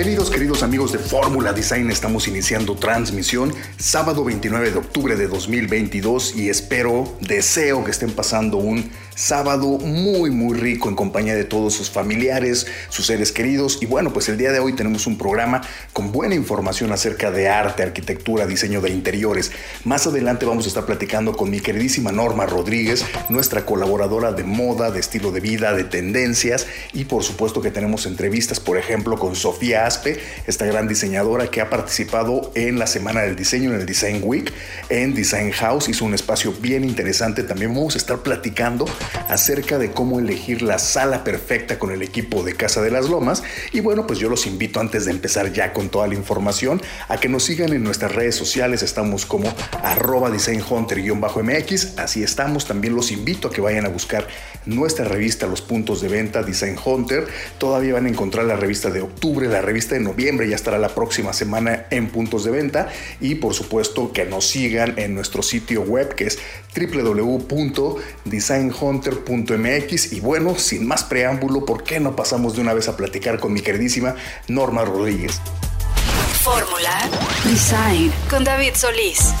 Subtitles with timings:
[0.00, 6.36] Bienvenidos queridos amigos de Fórmula Design, estamos iniciando transmisión sábado 29 de octubre de 2022
[6.36, 11.74] y espero, deseo que estén pasando un sábado muy muy rico en compañía de todos
[11.74, 15.60] sus familiares, sus seres queridos y bueno pues el día de hoy tenemos un programa
[15.92, 19.52] con buena información acerca de arte, arquitectura, diseño de interiores.
[19.84, 24.90] Más adelante vamos a estar platicando con mi queridísima Norma Rodríguez, nuestra colaboradora de moda,
[24.90, 29.36] de estilo de vida, de tendencias y por supuesto que tenemos entrevistas por ejemplo con
[29.36, 29.89] Sofía
[30.46, 34.52] Esta gran diseñadora que ha participado en la Semana del Diseño en el Design Week
[34.88, 38.86] en Design House, hizo un espacio bien interesante, también vamos a estar platicando
[39.28, 43.42] acerca de cómo elegir la sala perfecta con el equipo de Casa de las Lomas.
[43.72, 47.18] Y bueno, pues yo los invito antes de empezar ya con toda la información a
[47.18, 48.82] que nos sigan en nuestras redes sociales.
[48.82, 49.52] Estamos como
[49.82, 51.98] arroba designhunter-mx.
[51.98, 52.66] Así estamos.
[52.66, 54.26] También los invito a que vayan a buscar
[54.66, 57.26] nuestra revista Los Puntos de Venta Design Hunter.
[57.58, 60.94] Todavía van a encontrar la revista de octubre, la revista de noviembre ya estará la
[60.94, 62.88] próxima semana en puntos de venta.
[63.20, 66.38] Y por supuesto que nos sigan en nuestro sitio web que es
[66.74, 72.96] www.designhunter hunter.mx y bueno, sin más preámbulo, ¿por qué no pasamos de una vez a
[72.96, 74.16] platicar con mi queridísima
[74.48, 75.40] Norma Rodríguez?
[76.42, 77.08] Fórmula
[77.44, 79.34] Design con David Solís.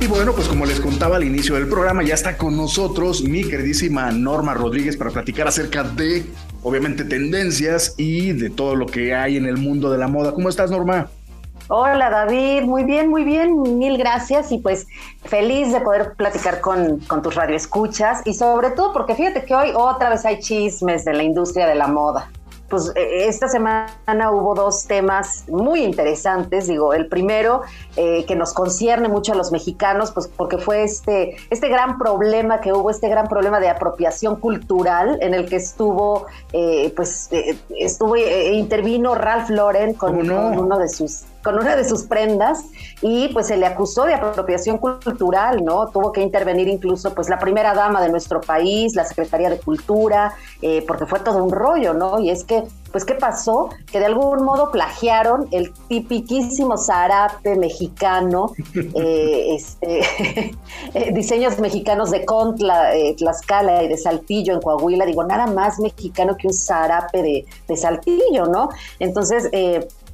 [0.00, 3.42] Y bueno, pues como les contaba al inicio del programa, ya está con nosotros mi
[3.42, 6.24] queridísima Norma Rodríguez para platicar acerca de,
[6.62, 10.32] obviamente, tendencias y de todo lo que hay en el mundo de la moda.
[10.32, 11.08] ¿Cómo estás, Norma?
[11.66, 14.52] Hola David, muy bien, muy bien, mil gracias.
[14.52, 14.86] Y pues
[15.24, 18.22] feliz de poder platicar con, con tus radioescuchas.
[18.24, 21.74] Y sobre todo porque fíjate que hoy otra vez hay chismes de la industria de
[21.74, 22.30] la moda
[22.68, 26.66] pues e, esta semana hubo dos temas muy interesantes.
[26.66, 27.62] Digo, el primero
[27.96, 32.60] eh, que nos concierne mucho a los mexicanos, pues porque fue este, este gran problema
[32.60, 37.58] que hubo, este gran problema de apropiación cultural en el que estuvo, eh, pues eh,
[37.70, 42.64] estuvo, intervino Ralph Lauren con uno de sus con una de sus prendas
[43.00, 45.88] y pues se le acusó de apropiación cultural, ¿no?
[45.88, 50.34] Tuvo que intervenir incluso pues la primera dama de nuestro país, la Secretaría de Cultura,
[50.62, 52.18] eh, porque fue todo un rollo, ¿no?
[52.18, 53.68] Y es que, pues, ¿qué pasó?
[53.90, 60.00] Que de algún modo plagiaron el tipiquísimo zarape mexicano, eh, este,
[60.94, 66.36] eh, diseños mexicanos de Contla, Tlaxcala y de Saltillo en Coahuila, digo, nada más mexicano
[66.36, 68.70] que un zarape de, de Saltillo, ¿no?
[68.98, 69.48] Entonces,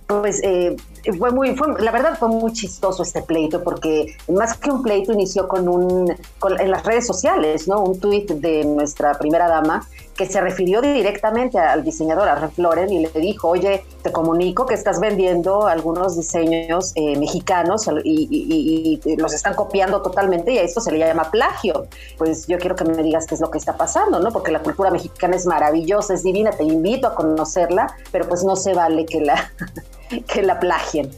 [0.06, 0.76] pues eh,
[1.18, 5.12] fue muy, fue, la verdad fue muy chistoso este pleito porque más que un pleito
[5.12, 6.14] inició con un,
[6.58, 7.82] en las redes sociales, ¿no?
[7.82, 13.00] Un tuit de nuestra primera dama que se refirió directamente al diseñador, a Refloren, y
[13.00, 19.32] le dijo, oye, te comunico que estás vendiendo algunos diseños eh, mexicanos y, y, los
[19.32, 21.86] están copiando totalmente y a esto se le llama plagio.
[22.16, 24.30] Pues yo quiero que me digas qué es lo que está pasando, ¿no?
[24.30, 28.56] Porque la cultura mexicana es maravillosa, es divina, te invito a conocerla, pero pues no
[28.56, 29.52] se vale que la
[30.32, 31.10] que la plagien.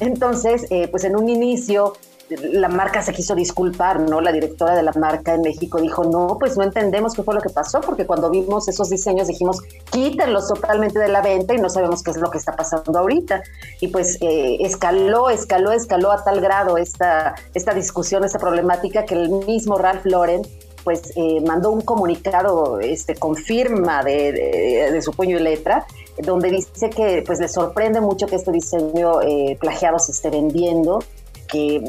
[0.00, 1.92] Entonces, eh, pues en un inicio
[2.36, 4.20] la marca se quiso disculpar, ¿no?
[4.20, 7.40] La directora de la marca en México dijo, no, pues no entendemos qué fue lo
[7.40, 9.60] que pasó, porque cuando vimos esos diseños dijimos,
[9.90, 13.42] quítenlos totalmente de la venta y no sabemos qué es lo que está pasando ahorita.
[13.80, 19.14] Y pues eh, escaló, escaló, escaló a tal grado esta, esta discusión, esta problemática, que
[19.14, 20.42] el mismo Ralph Lauren
[20.84, 25.86] pues eh, mandó un comunicado este, con firma de, su puño y letra,
[26.22, 31.02] donde dice que pues le sorprende mucho que este diseño eh, plagiado se esté vendiendo,
[31.48, 31.82] que,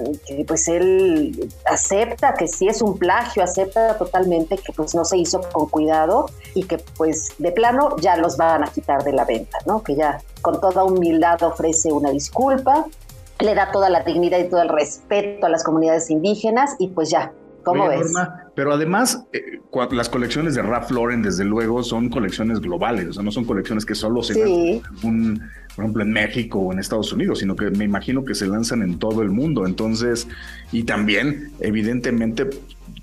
[0.48, 5.42] pues él acepta que sí es un plagio, acepta totalmente que pues no se hizo
[5.52, 9.58] con cuidado y que pues de plano ya los van a quitar de la venta,
[9.66, 9.84] ¿no?
[9.84, 12.86] Que ya con toda humildad ofrece una disculpa,
[13.40, 17.10] le da toda la dignidad y todo el respeto a las comunidades indígenas y pues
[17.10, 17.32] ya,
[17.64, 18.12] ¿Cómo ves?
[18.56, 19.62] pero además, eh,
[19.92, 23.86] las colecciones de Ralph Lauren, desde luego, son colecciones globales, o sea, no son colecciones
[23.86, 27.86] que solo se lanzan, por ejemplo, en México o en Estados Unidos, sino que me
[27.86, 29.66] imagino que se lanzan en todo el mundo.
[29.66, 30.28] Entonces,
[30.72, 32.50] y también, evidentemente,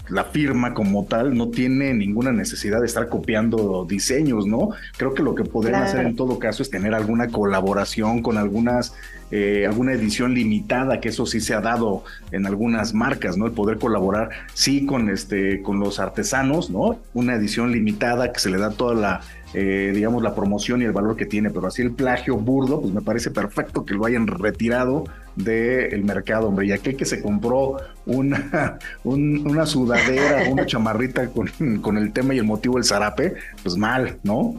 [0.08, 4.70] la firma como tal no tiene ninguna necesidad de estar copiando diseños, ¿no?
[4.96, 8.94] Creo que lo que podrían hacer en todo caso es tener alguna colaboración con algunas
[9.32, 12.02] eh, alguna edición limitada, que eso sí se ha dado
[12.32, 13.46] en algunas marcas, ¿no?
[13.46, 16.98] El poder colaborar, sí, con, este, con los artesanos, ¿no?
[17.14, 19.20] Una edición limitada que se le da toda la
[19.52, 22.92] eh, digamos, la promoción y el valor que tiene, pero así el plagio burdo, pues
[22.92, 25.04] me parece perfecto que lo hayan retirado
[25.36, 26.66] del mercado, hombre.
[26.66, 27.76] Y aquel que se compró
[28.06, 31.48] una, una sudadera, una chamarrita con,
[31.80, 34.54] con el tema y el motivo del zarape, pues mal, ¿no?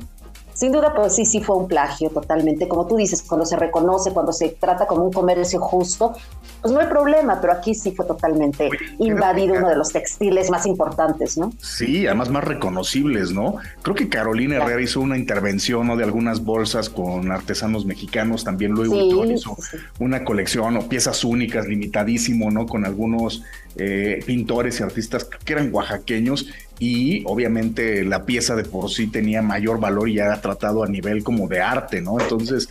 [0.53, 2.67] Sin duda, pues sí, sí fue un plagio totalmente.
[2.67, 6.13] Como tú dices, cuando se reconoce, cuando se trata como un comercio justo,
[6.61, 8.69] pues no hay problema, pero aquí sí fue totalmente
[8.99, 11.51] invadido uno de los textiles más importantes, ¿no?
[11.59, 13.55] Sí, además más reconocibles, ¿no?
[13.81, 15.97] Creo que Carolina Herrera hizo una intervención ¿no?
[15.97, 19.57] de algunas bolsas con artesanos mexicanos, también luego hizo
[19.99, 22.65] una colección o piezas únicas, limitadísimo, ¿no?
[22.65, 23.43] Con algunos
[23.75, 26.47] eh, pintores y artistas que eran oaxaqueños
[26.77, 30.87] y obviamente la pieza de por sí tenía mayor valor y ya era tratado a
[30.87, 32.19] nivel como de arte, ¿no?
[32.19, 32.69] Entonces,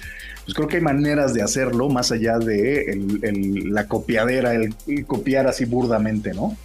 [0.50, 2.99] pues creo que hay maneras de hacerlo más allá de
[3.67, 4.75] la copiadera, el,
[5.06, 6.56] copiar así burdamente, ¿no?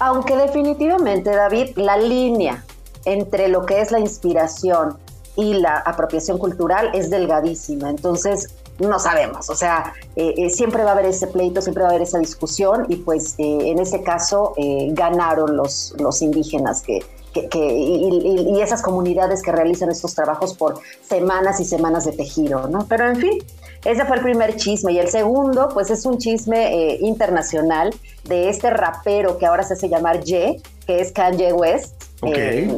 [0.00, 2.64] Aunque definitivamente, David, la línea
[3.04, 4.96] entre lo que es la inspiración
[5.36, 7.90] y la apropiación cultural es delgadísima.
[7.90, 11.90] Entonces, no sabemos, o sea, eh, eh, siempre va a haber ese pleito, siempre va
[11.90, 14.54] a haber esa discusión y pues eh, en ese caso
[14.92, 17.04] ganaron los, los indígenas que,
[17.52, 22.86] y, esas comunidades que realizan estos trabajos por semanas y semanas de tejido, ¿no?
[22.88, 23.38] Pero en fin,
[23.84, 27.94] ese fue el primer chisme y el segundo pues es un chisme internacional
[28.24, 32.04] de este rapero que ahora se hace llamar Ye, que es Kanye West,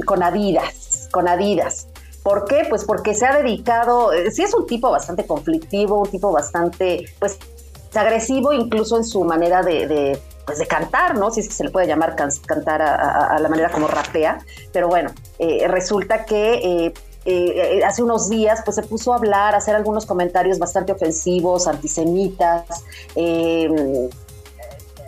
[0.05, 1.89] con Adidas, con Adidas.
[2.23, 2.67] ¿Por qué?
[2.69, 7.07] Pues porque se ha dedicado, eh, sí es un tipo bastante conflictivo, un tipo bastante,
[7.19, 7.39] pues,
[7.95, 11.31] agresivo incluso en su manera de, pues de cantar, ¿no?
[11.31, 14.39] Si se le puede llamar cantar a, la manera como rapea,
[14.73, 16.93] pero bueno, eh, resulta que
[17.25, 21.67] eh, hace unos días pues se puso a hablar, a hacer algunos comentarios bastante ofensivos,
[21.67, 22.85] antisemitas,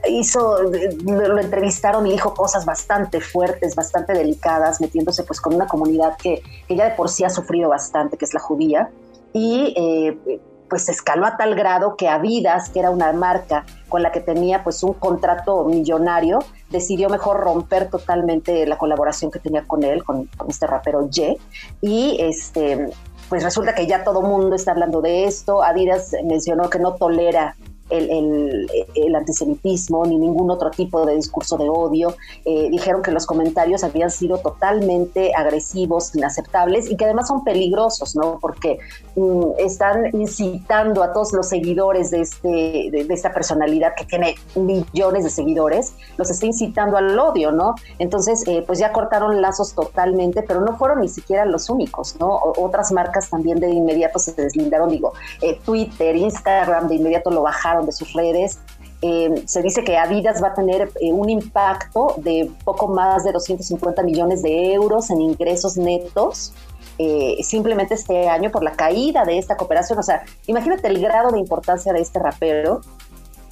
[0.08, 6.17] hizo, lo entrevistaron y dijo cosas bastante fuertes, bastante delicadas, metiéndose pues con una comunidad
[6.17, 8.90] que, que ya de por sí ha sufrido bastante, que es la judía,
[9.32, 10.40] y eh,
[10.73, 14.65] pues escaló a tal grado que Adidas, que era una marca con la que tenía
[14.65, 16.39] pues un contrato millonario,
[16.71, 21.37] decidió mejor romper totalmente la colaboración que tenía con él, con, este rapero Ye,
[21.83, 22.89] y este
[23.29, 25.63] pues resulta que ya todo mundo está hablando de esto.
[25.63, 27.55] Adidas mencionó que no tolera
[27.99, 32.15] el, antisemitismo ni ningún otro tipo de discurso de odio.
[32.44, 38.17] Eh, dijeron que los comentarios habían sido totalmente agresivos, inaceptables y que además son peligrosos,
[38.17, 38.39] ¿no?
[38.41, 38.79] Porque
[39.17, 45.25] mm, están incitando a todos los seguidores de, este, de, esta personalidad que tiene millones
[45.25, 47.75] de seguidores, los está incitando al odio, ¿no?
[47.99, 52.41] Entonces, eh, pues ya cortaron lazos totalmente, pero no fueron ni siquiera los únicos, ¿no?
[52.56, 57.81] otras marcas también de inmediato se deslindaron, digo, eh, Twitter, Instagram, de inmediato lo bajaron
[57.87, 58.58] de sus redes.
[59.05, 63.32] Eh, se dice que Adidas va a tener eh, un impacto de poco más de
[63.32, 66.52] 250 millones de euros en ingresos netos
[66.99, 69.99] eh, simplemente este año por la caída de esta cooperación.
[69.99, 72.81] O sea, imagínate el grado de importancia de este rapero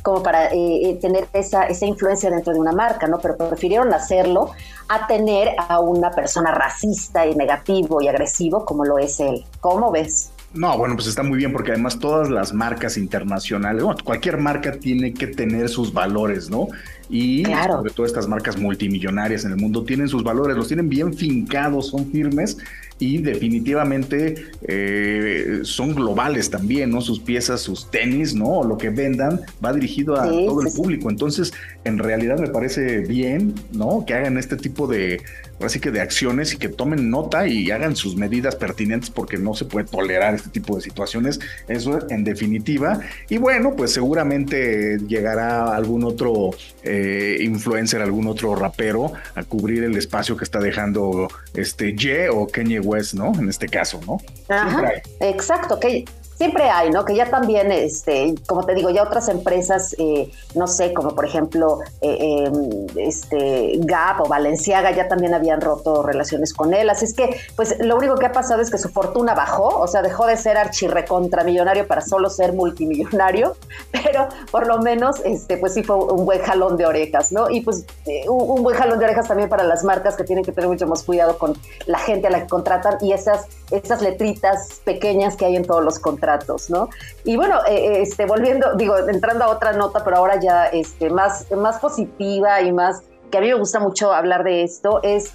[0.03, 3.19] como para tener esa, esa influencia dentro de una marca, ¿no?
[3.19, 4.51] Pero prefirieron hacerlo
[4.89, 9.45] a tener a una persona racista y negativo y agresivo como lo es él.
[9.61, 10.31] ¿Cómo ves?
[10.53, 14.73] No, bueno, pues está muy bien porque además todas las marcas internacionales, bueno, cualquier marca
[14.73, 16.69] tiene que tener sus valores, ¿no?
[17.11, 21.13] Y sobre todo estas marcas multimillonarias en el mundo tienen sus valores, los tienen bien
[21.13, 22.57] fincados, son firmes
[23.01, 27.01] y definitivamente eh, son globales también, ¿no?
[27.01, 28.63] Sus piezas, sus tenis, ¿no?
[28.63, 31.11] Lo que vendan va dirigido a todo el público.
[31.11, 31.53] Entonces,
[31.85, 34.05] en realidad me parece bien, ¿no?
[34.07, 35.23] Que hagan este tipo de,
[35.61, 39.55] así que de acciones y que tomen nota y hagan sus medidas pertinentes porque no
[39.55, 41.41] se puede tolerar este tipo de situaciones.
[41.69, 43.01] Eso en definitiva.
[43.31, 46.51] Y bueno, pues seguramente llegará algún otro
[46.83, 47.00] eh,
[47.41, 52.81] influencer, algún otro rapero a cubrir el espacio que está dejando este Ye o Kenye
[53.15, 53.33] ¿no?
[53.39, 54.19] En este caso, ¿no?
[54.49, 56.05] Ajá, exacto, que
[56.41, 57.05] siempre hay, ¿no?
[57.05, 61.27] Que ya también, este, como te digo, ya otras empresas, eh, no sé, como por
[61.27, 66.89] ejemplo, eh, em, este, Gap o Valenciaga ya también habían roto relaciones con él.
[66.89, 69.87] Así es que, pues, lo único que ha pasado es que su fortuna bajó, o
[69.87, 73.55] sea, dejó de ser archirrecontramillonario para solo ser multimillonario,
[73.93, 77.51] pero por lo menos, este, pues sí fue un buen jalón de orejas, ¿no?
[77.51, 80.53] Y pues eh, un buen jalón de orejas también para las marcas que tienen que
[80.53, 81.53] tener mucho más cuidado con
[81.85, 85.85] la gente a la que contratan y esas, esas letritas pequeñas que hay en todos
[85.85, 86.30] los contratos
[86.71, 86.89] ¿no?
[87.25, 91.11] Y bueno, eh, eh, este, volviendo, digo, entrando a otra nota, pero ahora ya este,
[91.11, 95.33] más, más positiva y más, que a mí me gusta mucho hablar de esto, es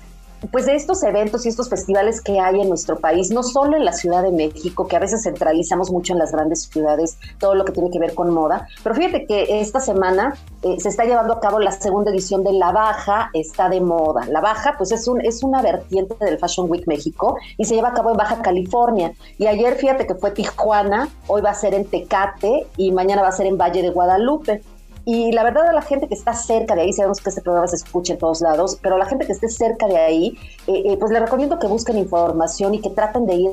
[0.51, 3.85] pues de estos eventos y estos festivales que hay en nuestro país, no solo en
[3.85, 7.65] la Ciudad de México, que a veces centralizamos mucho en las grandes ciudades todo lo
[7.65, 11.33] que tiene que ver con moda, pero fíjate que esta semana eh, se está llevando
[11.33, 14.25] a cabo la segunda edición de La Baja está de moda.
[14.27, 17.89] La Baja, pues es, un, es una vertiente del Fashion Week México y se lleva
[17.89, 19.13] a cabo en Baja California.
[19.37, 23.29] Y ayer fíjate que fue Tijuana, hoy va a ser en Tecate y mañana va
[23.29, 24.61] a ser en Valle de Guadalupe.
[25.05, 27.67] Y la verdad a la gente que está cerca de ahí, sabemos que este programa
[27.67, 30.81] se escucha en todos lados, pero a la gente que esté cerca de ahí, eh,
[30.83, 33.51] eh, pues le recomiendo que busquen información y que traten de ir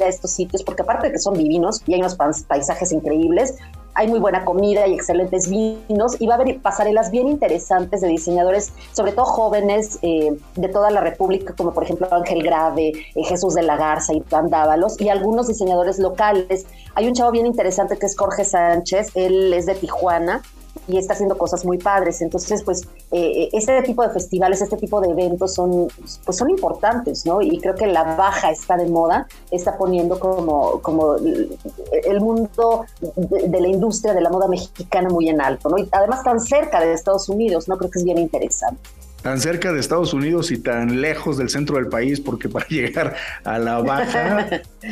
[0.00, 2.16] a estos sitios, porque aparte de que son divinos y hay unos
[2.48, 3.54] paisajes increíbles,
[3.96, 8.08] hay muy buena comida y excelentes vinos y va a haber pasarelas bien interesantes de
[8.08, 13.54] diseñadores, sobre todo jóvenes eh, de toda la República, como por ejemplo Ángel Grave, Jesús
[13.54, 16.66] de la Garza y Pan Dávalos, y algunos diseñadores locales.
[16.94, 20.42] Hay un chavo bien interesante que es Jorge Sánchez, él es de Tijuana
[20.88, 22.20] y está haciendo cosas muy padres.
[22.22, 25.88] Entonces, pues, eh, este tipo de festivales, este tipo de eventos son,
[26.24, 27.40] pues, son importantes, ¿no?
[27.42, 33.60] Y creo que la baja está de moda, está poniendo como, como el mundo de,
[33.60, 35.78] la industria de la moda mexicana muy en alto, ¿no?
[35.78, 37.76] Y además tan cerca de Estados Unidos, ¿no?
[37.78, 38.80] Creo que es bien interesante
[39.24, 43.16] tan cerca de Estados Unidos y tan lejos del centro del país, porque para llegar
[43.42, 44.46] a la baja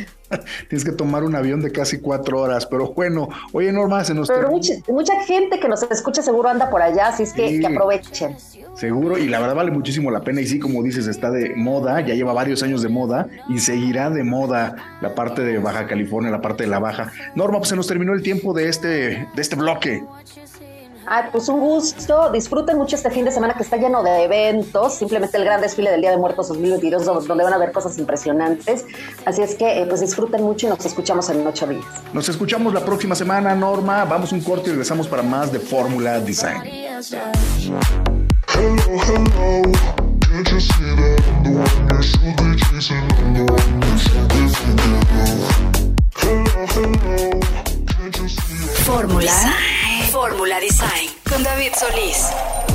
[0.67, 2.65] tienes que tomar un avión de casi cuatro horas.
[2.65, 4.27] Pero bueno, oye Norma, se nos...
[4.27, 8.35] Pero mucha, gente que nos escucha seguro anda por allá, así es que, que aprovechen.
[8.73, 10.41] Seguro, y la verdad vale muchísimo la pena.
[10.41, 14.09] Y sí, como dices, está de moda, ya lleva varios años de moda y seguirá
[14.09, 17.11] de moda la parte de Baja California, la parte de la Baja.
[17.35, 20.03] Norma, pues se nos terminó el tiempo de este, de este bloque.
[21.05, 22.31] Ah, pues un gusto.
[22.31, 24.95] Disfruten mucho este fin de semana que está lleno de eventos.
[24.95, 28.85] Simplemente el gran desfile del Día de Muertos 2022, donde van a ver cosas impresionantes.
[29.25, 31.85] Así es que pues disfruten mucho y nos escuchamos en ocho días.
[32.13, 34.05] Nos escuchamos la próxima semana, Norma.
[34.05, 36.63] Vamos un corte y regresamos para más de Fórmula Design.
[48.85, 49.53] Fórmula
[50.23, 52.72] Fórmula Design con David Solís.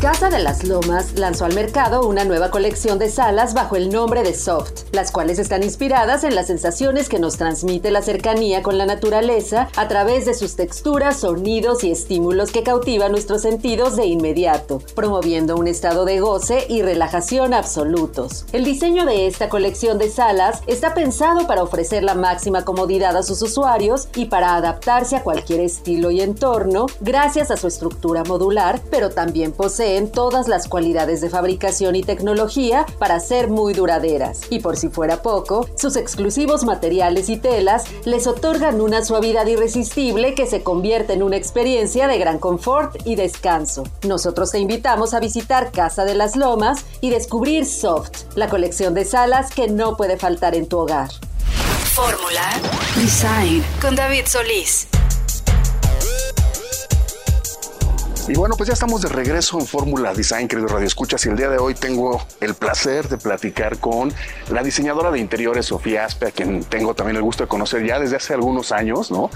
[0.00, 4.22] Casa de las Lomas lanzó al mercado una nueva colección de salas bajo el nombre
[4.22, 8.78] de Soft, las cuales están inspiradas en las sensaciones que nos transmite la cercanía con
[8.78, 14.06] la naturaleza a través de sus texturas, sonidos y estímulos que cautivan nuestros sentidos de
[14.06, 18.46] inmediato, promoviendo un estado de goce y relajación absolutos.
[18.52, 23.24] El diseño de esta colección de salas está pensado para ofrecer la máxima comodidad a
[23.24, 28.80] sus usuarios y para adaptarse a cualquier estilo y entorno gracias a su estructura modular,
[28.92, 34.40] pero también posee en todas las cualidades de fabricación y tecnología para ser muy duraderas.
[34.50, 40.34] Y por si fuera poco, sus exclusivos materiales y telas les otorgan una suavidad irresistible
[40.34, 43.84] que se convierte en una experiencia de gran confort y descanso.
[44.06, 49.04] Nosotros te invitamos a visitar Casa de las Lomas y descubrir Soft, la colección de
[49.04, 51.10] salas que no puede faltar en tu hogar.
[51.94, 52.60] Fórmula
[52.96, 54.97] Design con David Solís.
[58.28, 61.36] Y bueno, pues ya estamos de regreso en Fórmula Design, queridos Radio Escuchas, y el
[61.36, 64.12] día de hoy tengo el placer de platicar con
[64.50, 67.98] la diseñadora de interiores, Sofía Aspe, a quien tengo también el gusto de conocer ya
[67.98, 69.30] desde hace algunos años, ¿no?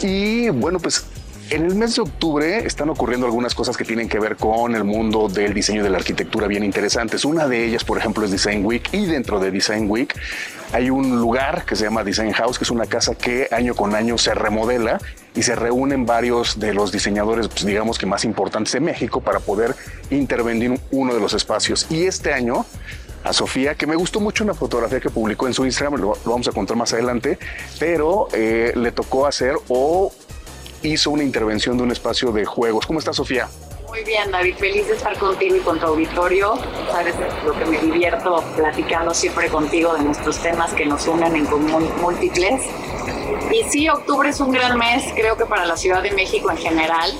[0.00, 1.06] Y bueno, pues
[1.50, 4.84] en el mes de octubre están ocurriendo algunas cosas que tienen que ver con el
[4.84, 7.24] mundo del diseño y de la arquitectura bien interesantes.
[7.24, 10.14] Una de ellas, por ejemplo, es Design Week y dentro de Design Week
[10.72, 13.92] hay un lugar que se llama Design House, que es una casa que año con
[13.96, 15.00] año se remodela
[15.34, 19.40] y se reúnen varios de los diseñadores, pues, digamos que más importantes de México para
[19.40, 19.74] poder
[20.10, 21.86] intervenir uno de los espacios.
[21.90, 22.64] Y este año
[23.24, 26.46] a Sofía, que me gustó mucho una fotografía que publicó en su Instagram, lo, vamos
[26.46, 27.38] a contar más adelante,
[27.78, 30.12] pero eh, le tocó hacer o
[30.82, 32.86] hizo una intervención de un espacio de juegos.
[32.86, 33.48] ¿Cómo está Sofía?
[33.94, 36.58] Muy bien, David, feliz de estar contigo y con tu auditorio.
[36.90, 37.14] Sabes
[37.46, 41.88] lo que me divierto platicando siempre contigo de nuestros temas que nos unen en común
[42.00, 42.60] múltiples.
[43.52, 46.56] Y sí, octubre es un gran mes, creo que para la Ciudad de México en
[46.56, 47.12] general.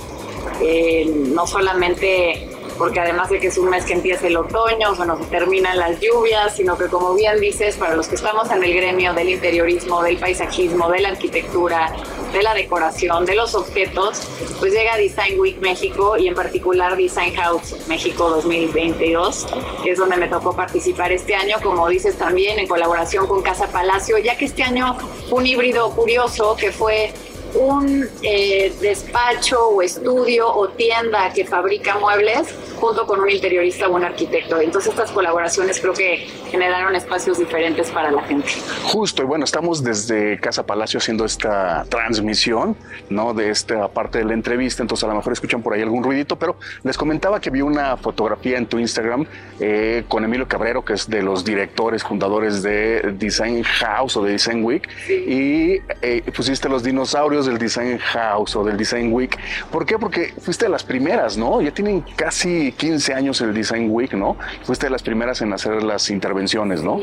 [0.61, 5.05] Eh, no solamente porque además de que es un mes que empieza el otoño, o
[5.05, 8.73] nos terminan las lluvias, sino que como bien dices, para los que estamos en el
[8.73, 11.93] gremio del interiorismo, del paisajismo, de la arquitectura,
[12.35, 14.27] de la decoración, de los objetos,
[14.59, 19.47] pues llega Design Week México y en particular Design House México 2022,
[19.81, 23.67] que es donde me tocó participar este año, como dices también, en colaboración con Casa
[23.67, 24.97] Palacio, ya que este año
[25.31, 27.13] un híbrido curioso que fue
[27.55, 33.95] un eh, despacho o estudio o tienda que fabrica muebles junto con un interiorista o
[33.95, 34.59] un arquitecto.
[34.59, 38.49] Entonces estas colaboraciones creo que generaron espacios diferentes para la gente.
[38.83, 42.75] Justo, y bueno, estamos desde Casa Palacio haciendo esta transmisión,
[43.09, 43.33] ¿no?
[43.33, 46.37] De esta parte de la entrevista, entonces a lo mejor escuchan por ahí algún ruidito,
[46.37, 49.25] pero les comentaba que vi una fotografía en tu Instagram
[49.59, 54.33] eh, con Emilio Cabrero, que es de los directores, fundadores de Design House o de
[54.33, 59.37] Design Week, y eh, pusiste los dinosaurios del Design House o del Design Week.
[59.71, 59.97] ¿Por qué?
[59.97, 61.61] Porque fuiste de las primeras, ¿no?
[61.61, 64.37] Ya tienen casi 15 años el Design Week, ¿no?
[64.63, 66.99] Fuiste de las primeras en hacer las intervenciones, ¿no?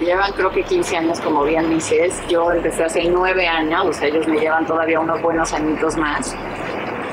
[0.00, 2.14] Llevan creo que 15 años, como bien dices.
[2.28, 6.36] Yo empecé hace 9 años, o sea, ellos me llevan todavía unos buenos añitos más.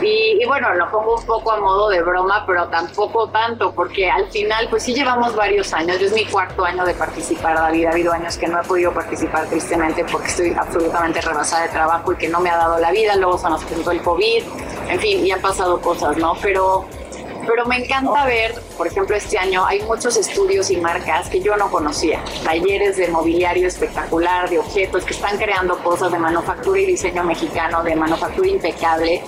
[0.03, 4.29] Y, bueno, lo pongo un poco a modo de broma, pero tampoco tanto, porque al
[4.29, 5.99] final, pues sí llevamos varios años.
[5.99, 7.85] Yo es mi cuarto año de participar, David.
[7.85, 12.11] Ha habido años que no he podido participar tristemente porque estoy absolutamente rebasada de trabajo
[12.13, 13.15] y que no me ha dado la vida.
[13.15, 14.43] Luego se nos presentó el COVID.
[14.89, 16.33] En fin, y han pasado cosas, ¿no?
[16.41, 16.85] Pero
[17.45, 21.57] pero me encanta ver, por ejemplo, este año hay muchos estudios y marcas que yo
[21.57, 26.85] no conocía, talleres de mobiliario espectacular, de objetos que están creando cosas de manufactura y
[26.85, 29.21] diseño mexicano, de manufactura impecable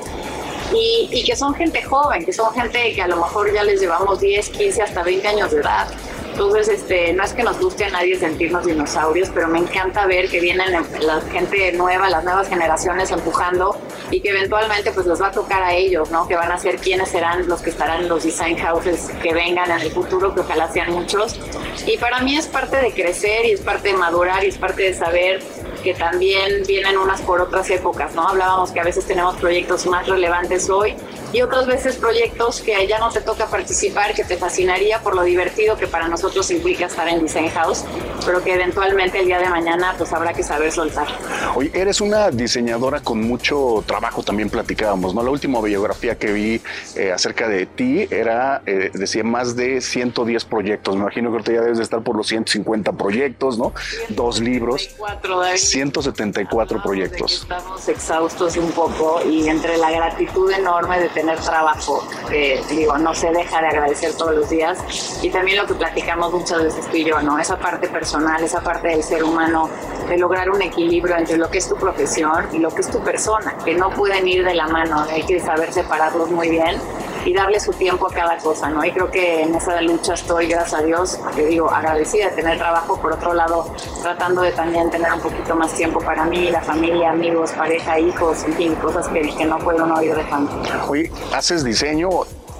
[0.74, 4.20] y, que son gente joven, que son gente que a lo mejor ya les llevamos
[4.20, 5.88] 10, 15, hasta 20 años de edad.
[6.32, 10.28] Entonces, este, no es que nos guste a nadie sentirnos dinosaurios, pero me encanta ver
[10.28, 10.70] que vienen
[11.00, 13.78] la gente nueva, las nuevas generaciones empujando
[14.12, 16.28] y que eventualmente pues les va a tocar a ellos, ¿no?
[16.28, 19.72] Que van a ser quienes serán los que estarán en los design houses que vengan
[19.72, 21.40] en el futuro, que ojalá sean muchos.
[21.88, 24.84] Y para mí es parte de crecer y es parte de madurar y es parte
[24.84, 25.42] de saber
[25.86, 28.28] que también vienen unas por otras épocas, ¿no?
[28.28, 30.96] Hablábamos que a veces tenemos proyectos más relevantes hoy
[31.36, 35.24] y otras veces proyectos que ya no te toca participar, que te fascinaría por lo
[35.24, 37.84] divertido que para nosotros implica estar en Design House,
[38.26, 41.08] pero que eventualmente el día de mañana pues habrá que saber soltar.
[41.54, 45.24] Hoy eres una diseñadora con mucho trabajo, también platicábamos, ¿no?
[45.24, 46.62] La última biografía que vi
[46.96, 50.96] eh, acerca de ti era, eh, decía, más de 110 proyectos.
[50.96, 53.74] Me imagino que ahorita ya debes de estar por los 150 proyectos, ¿no?
[54.08, 54.96] Dos libros.
[55.56, 57.42] 174 proyectos.
[57.42, 63.14] Estamos exhaustos un poco y entre la gratitud enorme de tener trabajo, que digo, no
[63.14, 64.78] se deja de agradecer todos los días
[65.22, 67.40] y también lo que platicamos muchas veces tú y yo, ¿no?
[67.40, 69.70] Esa parte personal, esa parte del ser humano,
[70.08, 73.00] de lograr un equilibrio entre lo que es tu profesión y lo que es tu
[73.00, 76.80] persona, que no pueden ir de la mano, hay que saber separarlos muy bien
[77.26, 78.86] y darle su tiempo a cada cosa, ¿no?
[78.86, 82.58] Y creo que en esa lucha estoy, gracias a Dios, te digo, agradecida de tener
[82.58, 86.62] trabajo, por otro lado, tratando de también tener un poquito más tiempo para mí, la
[86.62, 90.52] familia, amigos, pareja, hijos, en fin, cosas que, que no puedo no ir dejando.
[90.88, 92.10] Oye, ¿haces diseño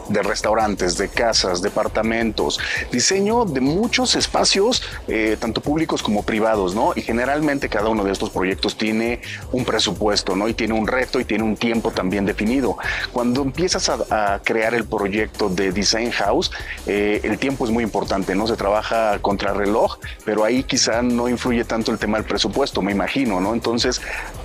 [0.10, 2.60] de restaurantes, de casas, departamentos,
[2.92, 6.94] diseño de muchos espacios, eh, tanto públicos como privados, ¿no?
[6.96, 10.48] Y generalmente cada uno de estos proyectos tiene un presupuesto, ¿no?
[10.48, 12.78] Y tiene un reto y tiene un tiempo también definido.
[13.12, 16.52] Cuando empiezas a, crear el proyecto de Design House,
[16.88, 18.48] eh, el tiempo es muy importante, ¿no?
[18.48, 22.92] Se trabaja contra reloj, pero ahí quizá no influye tanto el tema del presupuesto, me
[22.92, 23.54] imagino, ¿no?
[23.54, 24.02] Entonces,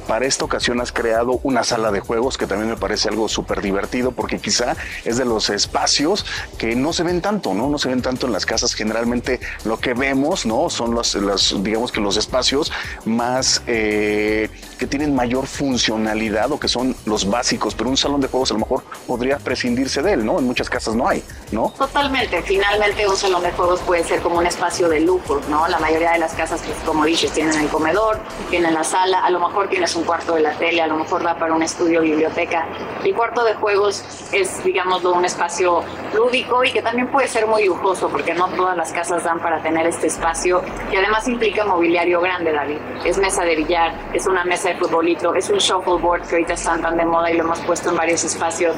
[0.07, 3.61] para esta ocasión has creado una sala de juegos que también me parece algo súper
[3.63, 6.27] divertido porque quizá es de los espacios
[6.59, 7.69] que no se ven tanto, ¿no?
[7.69, 8.75] No se ven tanto en las casas.
[8.75, 10.71] Generalmente lo que vemos, ¿no?
[10.71, 11.17] Son los,
[11.63, 12.73] digamos que los espacios
[13.05, 14.49] más eh,
[14.81, 18.55] que tienen mayor funcionalidad o que son los básicos, pero un salón de juegos a
[18.55, 20.39] lo mejor podría prescindirse de él, ¿no?
[20.39, 21.75] En muchas casas no hay, ¿no?
[21.77, 22.41] Totalmente.
[22.43, 25.69] Finalmente un salón de juegos puede ser como un espacio de lujo, ¿no?
[25.69, 29.29] La mayoría de las casas, que como dices, tienen el comedor, tienen la sala, a
[29.29, 32.01] lo mejor tienes un cuarto de la tele, a lo mejor da para un estudio
[32.01, 32.67] biblioteca.
[33.05, 35.83] El cuarto de juegos es, digamos, un espacio
[36.15, 39.61] lúdico y que también puede ser muy lujoso, porque no todas las casas dan para
[39.61, 42.79] tener este espacio, y además implica mobiliario grande, David.
[43.05, 46.83] Es mesa de billar, es una mesa de futbolito, es un shuffleboard que ahorita están
[46.83, 48.77] tan de moda y lo hemos puesto en varios espacios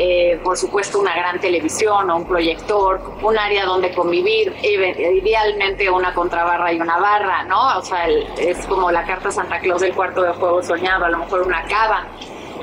[0.00, 6.14] eh, por supuesto una gran televisión o un proyector, un área donde convivir, idealmente una
[6.14, 7.78] contrabarra y una barra, ¿no?
[7.78, 11.18] O sea, es como la carta Santa Claus del cuarto de juego soñado, a lo
[11.18, 12.06] mejor una cava.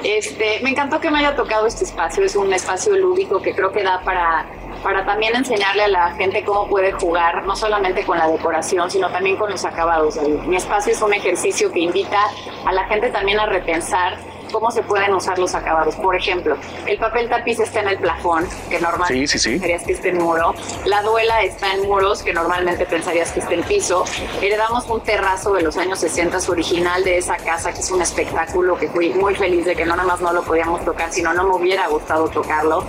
[0.01, 3.71] Este, me encantó que me haya tocado este espacio, es un espacio lúdico que creo
[3.71, 4.45] que da para,
[4.85, 9.09] para también enseñarle a la gente cómo puede jugar, no solamente con la decoración, sino
[9.09, 10.19] también con los acabados.
[10.45, 12.19] Mi espacio es un ejercicio que invita
[12.67, 14.19] a la gente también a repensar
[14.55, 15.95] cómo se pueden usar los acabados.
[15.95, 16.55] Por ejemplo,
[16.87, 20.55] el papel tapiz está en el plafón, que normalmente pensarías que esté en muro.
[20.85, 24.05] La duela está en muros, que normalmente pensarías que esté en piso.
[24.41, 28.77] Heredamos un terrazo de los años 60 original de esa casa, que es un espectáculo
[28.77, 31.43] que fui muy feliz de que no nada más no lo podíamos tocar, sino no
[31.43, 32.85] me hubiera gustado tocarlo.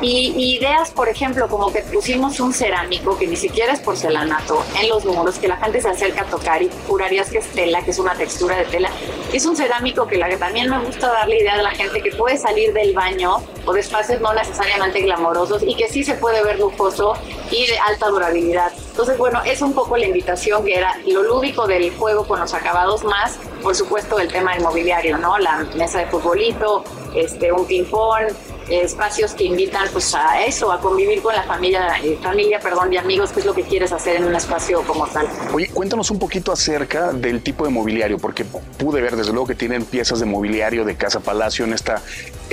[0.00, 4.88] Y, ideas, por ejemplo, como que pusimos un cerámico que ni siquiera es porcelanato en
[4.88, 7.92] los muros, que la gente se acerca a tocar y jurarías que es tela, que
[7.92, 8.90] es una textura de tela,
[9.32, 12.36] Es un cerámico que la, también me gusta darle idea a la gente que puede
[12.36, 16.58] salir del baño o de espacios no necesariamente glamorosos y que sí se puede ver
[16.58, 17.14] lujoso
[17.50, 18.72] y de alta durabilidad.
[18.90, 22.54] Entonces, bueno, es un poco la invitación que era lo lúdico del juego con los
[22.54, 25.38] acabados más, por supuesto, el tema inmobiliario, ¿no?
[25.38, 28.32] La mesa de futbolito, este, un ping-pong,
[28.68, 32.96] espacios que invitan pues a eso, a convivir con la familia, eh, familia, perdón, y
[32.96, 35.28] amigos, qué es lo que quieres hacer en un espacio como tal.
[35.52, 39.54] Oye, cuéntanos un poquito acerca del tipo de mobiliario, porque pude ver desde luego que
[39.54, 42.02] tienen piezas de mobiliario de Casa Palacio en esta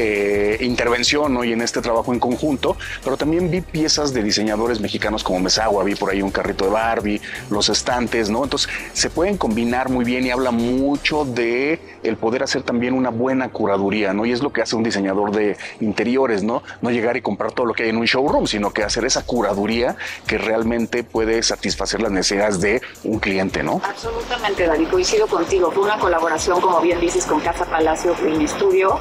[0.01, 5.25] eh, intervención y en este trabajo en conjunto, pero también vi piezas de diseñadores mexicanos
[5.25, 8.45] como Mesagua, vi por ahí un carrito de Barbie, los estantes, ¿no?
[8.45, 13.09] Entonces se pueden combinar muy bien y habla mucho de el poder hacer también una
[13.09, 14.25] buena curaduría, ¿no?
[14.25, 16.63] Y es lo que hace un diseñador de interiores, ¿no?
[16.81, 19.25] No llegar y comprar todo lo que hay en un showroom, sino que hacer esa
[19.25, 23.81] curaduría que realmente puede satisfacer las necesidades de un cliente, ¿no?
[23.83, 25.71] Absolutamente, David, coincido contigo.
[25.71, 28.97] Fue una colaboración, como bien dices, con Casa Palacio mi Estudio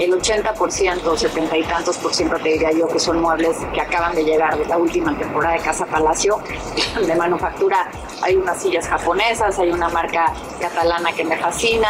[0.00, 4.14] el 80%, 70 y tantos por ciento te diría yo que son muebles que acaban
[4.14, 6.38] de llegar de la última temporada de Casa Palacio
[7.06, 7.90] de manufactura.
[8.22, 11.88] Hay unas sillas japonesas, hay una marca catalana que me fascina,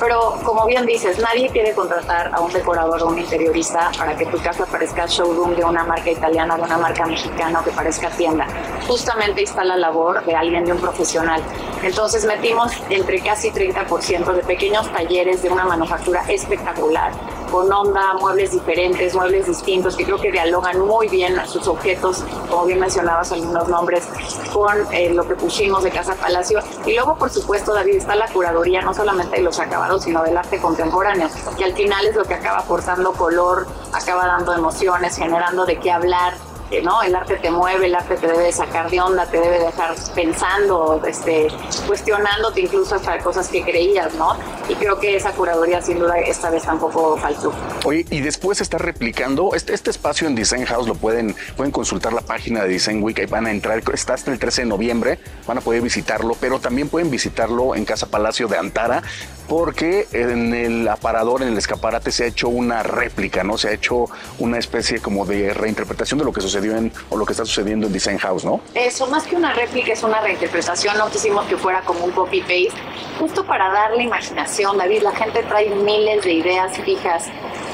[0.00, 4.24] pero como bien dices, nadie quiere contratar a un decorador o un interiorista para que
[4.24, 8.08] tu casa parezca showroom de una marca italiana, de una marca mexicana o que parezca
[8.08, 8.46] tienda.
[8.88, 11.42] Justamente está la labor de alguien, de un profesional.
[11.82, 17.12] Entonces metimos entre casi 30% de pequeños talleres de una manufactura espectacular
[17.54, 22.64] con onda, muebles diferentes, muebles distintos, que creo que dialogan muy bien sus objetos, como
[22.64, 24.08] bien mencionabas algunos nombres,
[24.52, 26.58] con eh, lo que pusimos de Casa Palacio.
[26.84, 30.36] Y luego, por supuesto, David, está la curaduría, no solamente de los acabados, sino del
[30.36, 35.64] arte contemporáneo, que al final es lo que acaba aportando color, acaba dando emociones, generando
[35.64, 36.34] de qué hablar
[36.82, 37.02] ¿no?
[37.02, 41.02] El arte te mueve, el arte te debe sacar de onda, te debe dejar pensando,
[41.06, 41.48] este,
[41.86, 44.36] cuestionándote incluso hasta cosas que creías, ¿no?
[44.68, 47.52] Y creo que esa curaduría sin duda esta vez tampoco faltó.
[47.84, 52.12] Oye, y después está replicando, este, este espacio en Design House lo pueden, pueden consultar
[52.12, 55.18] la página de Design Week, ahí van a entrar, está hasta el 13 de noviembre,
[55.46, 59.02] van a poder visitarlo, pero también pueden visitarlo en Casa Palacio de Antara,
[59.48, 63.58] porque en el aparador, en el escaparate se ha hecho una réplica, ¿no?
[63.58, 64.06] Se ha hecho
[64.38, 67.86] una especie como de reinterpretación de lo que sucedió en, o lo que está sucediendo
[67.86, 68.60] en Design House, ¿no?
[68.74, 72.70] Eso, más que una réplica, es una reinterpretación, no quisimos que fuera como un copy-paste,
[73.18, 77.24] justo para darle imaginación, David, la gente trae miles de ideas fijas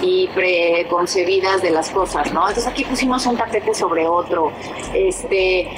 [0.01, 2.49] y preconcebidas de las cosas, ¿no?
[2.49, 4.53] Entonces aquí pusimos un tapete sobre otro,
[4.95, 5.69] este,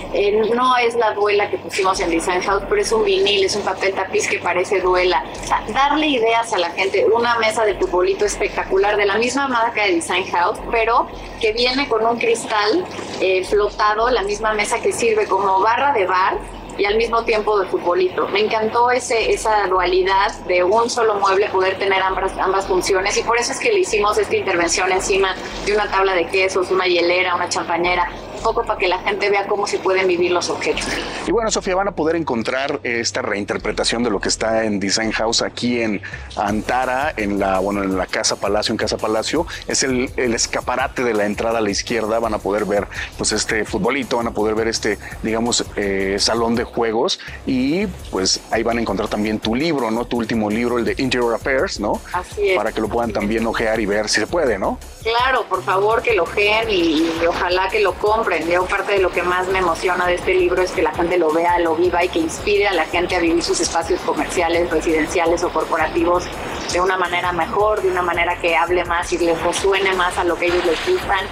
[0.55, 3.63] no es la duela que pusimos en Design House, pero es un vinil, es un
[3.63, 7.75] papel tapiz que parece duela, o sea, darle ideas a la gente, una mesa de
[7.75, 11.07] futbolito espectacular de la misma marca de Design House, pero
[11.41, 12.85] que viene con un cristal
[13.21, 16.39] eh, flotado, la misma mesa que sirve como barra de bar
[16.79, 18.29] y al mismo tiempo de futbolito.
[18.29, 23.23] Me encantó ese, esa dualidad de un solo mueble poder tener ambas, ambas funciones y
[23.23, 25.35] por eso es que le hicimos esta intervención encima
[25.67, 28.11] de una tabla de quesos, una hielera, una champañera,
[28.43, 30.87] poco para que la gente vea cómo se pueden vivir los objetos.
[31.27, 35.13] Y bueno, Sofía, van a poder encontrar esta reinterpretación de lo que está en Design
[35.13, 36.03] House aquí en
[36.37, 39.47] Antara, en la, bueno, en la Casa Palacio, en Casa Palacio.
[39.67, 42.19] Es el, el escaparate de la entrada a la izquierda.
[42.19, 46.55] Van a poder ver pues este futbolito, van a poder ver este, digamos, eh, salón
[46.55, 50.05] de juegos y pues ahí van a encontrar también tu libro, ¿no?
[50.05, 52.01] Tu último libro, el de Interior Affairs, ¿no?
[52.13, 52.57] Así es.
[52.57, 54.79] Para que lo puedan también ojear y ver si se puede, ¿no?
[55.03, 59.11] Claro, por favor que lo ojeen y ojalá que lo compren yo parte de lo
[59.11, 62.05] que más me emociona de este libro es que la gente lo vea, lo viva
[62.05, 66.25] y que inspire a la gente a vivir sus espacios comerciales, residenciales o corporativos
[66.73, 70.25] de una manera mejor, de una manera que hable más y les suene más a
[70.25, 71.27] lo que ellos les gustan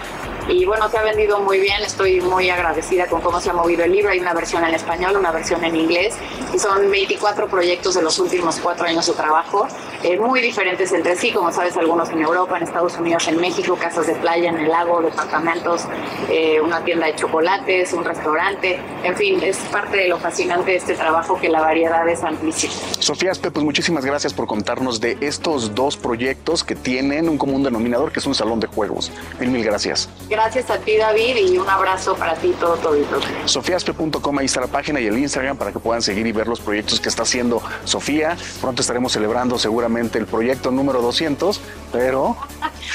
[0.48, 3.84] y bueno, se ha vendido muy bien, estoy muy agradecida con cómo se ha movido
[3.84, 4.10] el libro.
[4.10, 6.16] Hay una versión en español, una versión en inglés
[6.52, 9.68] y son 24 proyectos de los últimos cuatro años de trabajo,
[10.02, 13.76] eh, muy diferentes entre sí, como sabes, algunos en Europa, en Estados Unidos, en México,
[13.76, 15.82] casas de playa, en el lago, departamentos,
[16.30, 20.76] eh, una tienda de chocolates, un restaurante, en fin, es parte de lo fascinante de
[20.78, 22.72] este trabajo que la variedad es amplísima.
[22.98, 27.62] Sofía Aspe, pues muchísimas gracias por contarnos de estos dos proyectos que tienen un común
[27.62, 29.12] denominador que es un salón de juegos.
[29.38, 30.08] Mil, mil gracias.
[30.28, 32.96] Gracias a ti, David, y un abrazo para ti, todo, todo.
[33.44, 36.60] Sofiaspe.com, ahí está la página y el Instagram para que puedan seguir y ver los
[36.60, 38.36] proyectos que está haciendo Sofía.
[38.60, 41.60] Pronto estaremos celebrando seguramente el proyecto número 200,
[41.92, 42.36] pero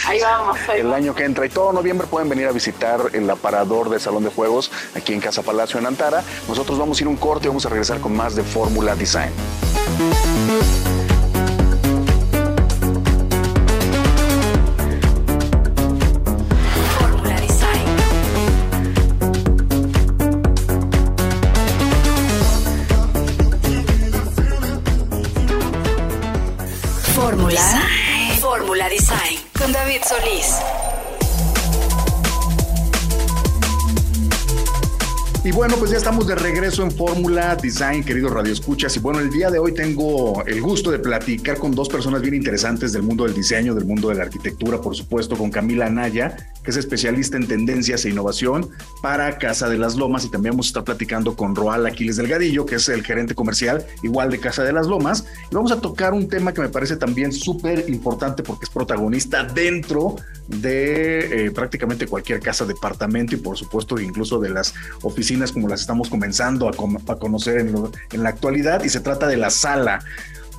[0.07, 0.57] ahí vamos.
[0.75, 4.23] el año que entra y todo noviembre pueden venir a visitar el aparador de Salón
[4.23, 6.23] de Juegos aquí en Casa Palacio en Antara.
[6.47, 9.31] Nosotros vamos a ir un corte y vamos a regresar con más de Fórmula Design.
[30.05, 30.44] Solís.
[35.55, 38.97] Bueno, pues ya estamos de regreso en Fórmula Design, queridos radioescuchas.
[38.97, 42.33] Y bueno, el día de hoy tengo el gusto de platicar con dos personas bien
[42.33, 46.35] interesantes del mundo del diseño, del mundo de la arquitectura, por supuesto, con Camila Anaya,
[46.61, 48.69] que es especialista en tendencias e innovación
[49.01, 50.25] para Casa de las Lomas.
[50.25, 53.85] Y también vamos a estar platicando con Roal Aquiles Delgadillo, que es el gerente comercial
[54.03, 55.25] igual de Casa de las Lomas.
[55.49, 59.45] Y vamos a tocar un tema que me parece también súper importante porque es protagonista
[59.45, 65.67] dentro de eh, prácticamente cualquier casa, departamento y por supuesto incluso de las oficinas como
[65.67, 66.73] las estamos comenzando a,
[67.17, 69.99] conocer en, la actualidad y se trata de la sala.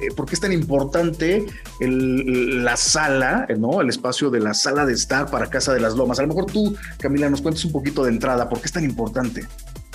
[0.01, 1.47] Eh, ¿Por qué es tan importante
[1.81, 3.81] la sala, ¿no?
[3.81, 6.19] el espacio de la sala de estar para Casa de las Lomas?
[6.19, 8.85] A lo mejor tú, Camila, nos cuentes un poquito de entrada, ¿por qué es tan
[8.85, 9.47] importante?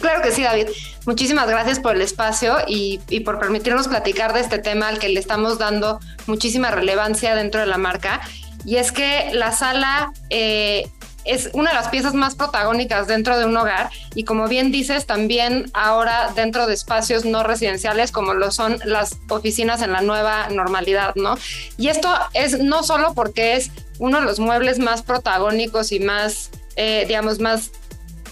[0.02, 0.68] Claro que sí, David.
[1.06, 5.20] Muchísimas gracias por el espacio y, por permitirnos platicar de este tema al que le
[5.20, 8.20] estamos dando muchísima relevancia dentro de la marca.
[8.66, 10.90] Y es que la sala eh,
[11.26, 15.06] es una de las piezas más protagónicas dentro de un hogar y como bien dices,
[15.06, 20.50] también ahora dentro de espacios no residenciales como lo son las oficinas en la nueva
[20.50, 21.38] normalidad, ¿no?
[21.78, 26.50] Y esto es no solo porque es uno de los muebles más protagónicos y más,
[26.76, 27.72] eh, digamos, más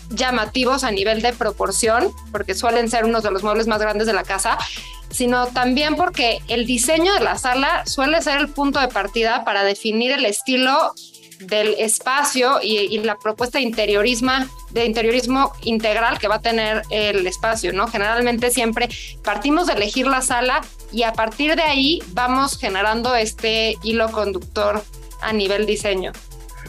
[0.10, 4.14] llamativos a nivel de proporción, porque suelen ser unos de los muebles más grandes de
[4.14, 4.58] la casa,
[5.10, 9.64] sino también porque el diseño de la sala suele ser el punto de partida para
[9.64, 10.94] definir el estilo
[11.40, 14.32] del espacio y, la propuesta de interiorismo,
[14.72, 17.88] de interiorismo integral que va a tener el espacio, ¿no?
[17.88, 18.90] Generalmente siempre
[19.24, 24.84] partimos de elegir la sala y a partir de ahí vamos generando este hilo conductor
[25.22, 26.12] a nivel diseño.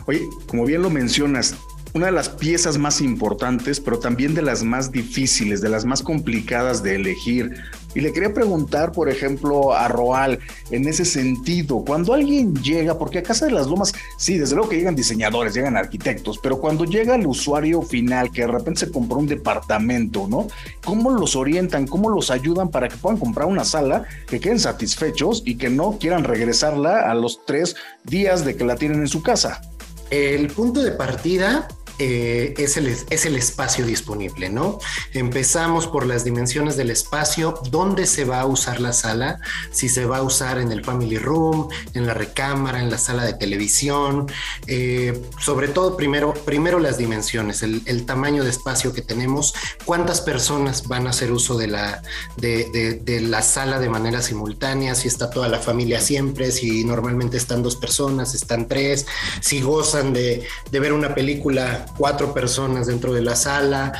[0.07, 1.57] Oye, como bien lo mencionas,
[1.93, 6.03] una de las piezas más importantes, pero también de las más difíciles, de las más
[6.03, 7.57] complicadas de elegir.
[7.93, 10.39] Y le quería preguntar, por ejemplo, a Roal,
[10.71, 14.71] en ese sentido, cuando alguien llega, porque a Casa de las Lomas, sí, desde luego
[14.71, 18.93] que llegan diseñadores, llegan arquitectos, pero cuando llega el usuario final, que de repente se
[18.93, 20.47] compró un departamento, ¿no?
[20.85, 25.43] ¿Cómo los orientan, cómo los ayudan para que puedan comprar una sala, que queden satisfechos
[25.45, 27.75] y que no quieran regresarla a los tres
[28.05, 29.63] días de que la tienen en su casa?
[30.11, 31.69] El punto de partida
[32.03, 34.79] eh, es, el, es el espacio disponible, ¿no?
[35.13, 39.39] Empezamos por las dimensiones del espacio, dónde se va a usar la sala,
[39.71, 43.27] si se va a usar en el family room, en la recámara, en la sala
[43.27, 44.33] de televisión,
[44.67, 49.53] eh, sobre todo primero, primero las dimensiones, el, tamaño de espacio que tenemos,
[49.85, 52.03] cuántas personas van a hacer uso de la,
[52.39, 57.63] de, la sala de manera simultánea, si está toda la familia siempre, si normalmente están
[57.63, 59.05] dos personas, están tres,
[59.43, 63.93] si gozan de, de ver una película cuatro personas dentro de la sala.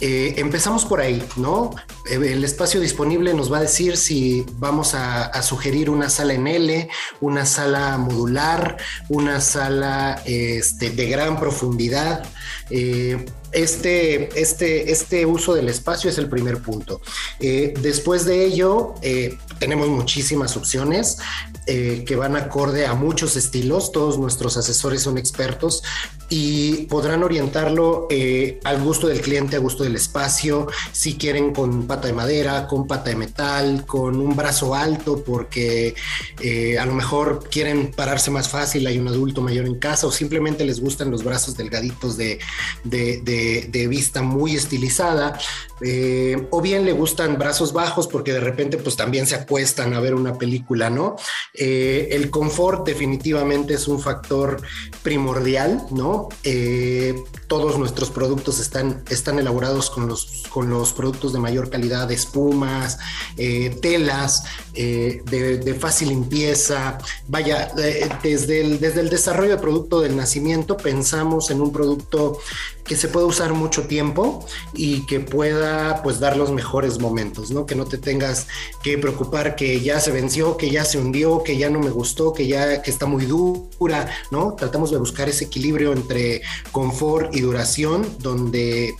[0.00, 1.70] Eh, empezamos por ahí, ¿no?
[2.10, 6.46] Eh, el espacio disponible nos va a decir si vamos a, sugerir una sala en
[6.46, 6.88] L,
[7.20, 8.76] una sala modular,
[9.08, 12.24] una sala este, de gran profundidad.
[12.70, 17.00] Eh, este, este, este uso del espacio es el primer punto.
[17.38, 18.94] después de ello,
[19.58, 21.18] tenemos muchísimas opciones.
[21.66, 23.90] Eh, que van acorde a muchos estilos.
[23.90, 25.82] Todos nuestros asesores son expertos
[26.28, 30.66] y podrán orientarlo eh, al gusto del cliente, a gusto del espacio.
[30.92, 35.94] Si quieren con pata de madera, con pata de metal, con un brazo alto, porque
[36.42, 40.12] eh, a lo mejor quieren pararse más fácil, hay un adulto mayor en casa, o
[40.12, 42.40] simplemente les gustan los brazos delgaditos de,
[42.84, 45.38] de, vista muy estilizada.
[46.50, 50.14] o bien le gustan brazos bajos porque de repente pues también se acuestan a ver
[50.14, 51.16] una película, ¿no?
[51.56, 54.60] Eh, el confort definitivamente es un factor
[55.04, 56.28] primordial, ¿no?
[56.42, 62.10] Eh, todos nuestros productos están, están elaborados con los, con los productos de mayor calidad,
[62.10, 62.98] espumas,
[63.36, 64.42] eh, telas,
[64.74, 66.98] de, fácil limpieza.
[67.28, 67.70] Vaya,
[68.22, 72.40] desde, el, desde el desarrollo del producto del nacimiento pensamos en un producto
[72.84, 77.66] que se pueda usar mucho tiempo y que pueda pues dar los mejores momentos, ¿no?
[77.66, 78.46] Que no te tengas
[78.82, 82.32] que preocupar que ya se venció, que ya se hundió, que ya no me gustó,
[82.32, 84.54] que ya que está muy dura, ¿no?
[84.54, 86.42] Tratamos de buscar ese equilibrio entre
[86.72, 88.94] confort y duración donde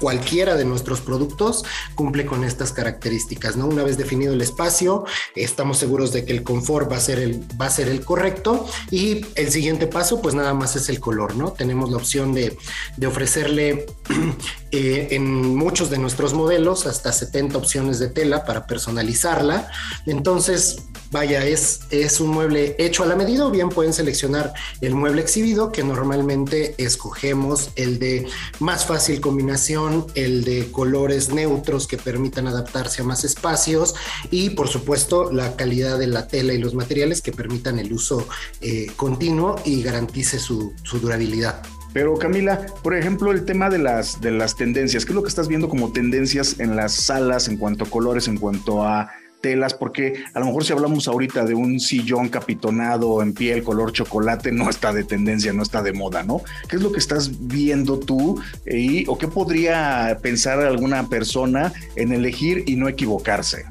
[0.00, 3.66] cualquiera de nuestros productos cumple con estas características, ¿no?
[3.66, 5.04] Una vez definido el espacio,
[5.36, 8.66] estamos seguros de que el confort va a ser el, va a ser el correcto
[8.90, 11.52] y el siguiente paso, pues nada más es el color, ¿no?
[11.52, 12.56] Tenemos la opción de,
[12.96, 13.86] de ofrecerle
[14.72, 19.68] eh, en muchos de nuestros modelos hasta 70 opciones de tela para personalizarla.
[20.06, 20.78] Entonces,
[21.10, 25.22] vaya, es, es un mueble hecho a la medida o bien pueden seleccionar el mueble
[25.22, 28.28] exhibido que normalmente escogemos el de
[28.60, 33.94] más fácil combinación, el de colores neutros que permitan adaptarse a más espacios
[34.30, 38.26] y por supuesto la calidad de la tela y los materiales que permitan el uso
[38.60, 41.62] eh, continuo y garantice su, su durabilidad.
[41.92, 45.28] Pero Camila, por ejemplo, el tema de las, de las tendencias, ¿qué es lo que
[45.28, 49.74] estás viendo como tendencias en las salas en cuanto a colores, en cuanto a telas,
[49.74, 54.52] porque a lo mejor si hablamos ahorita de un sillón capitonado en piel color chocolate,
[54.52, 56.42] no está de tendencia, no está de moda, ¿no?
[56.68, 62.12] ¿Qué es lo que estás viendo tú y, o qué podría pensar alguna persona en
[62.12, 63.64] elegir y no equivocarse?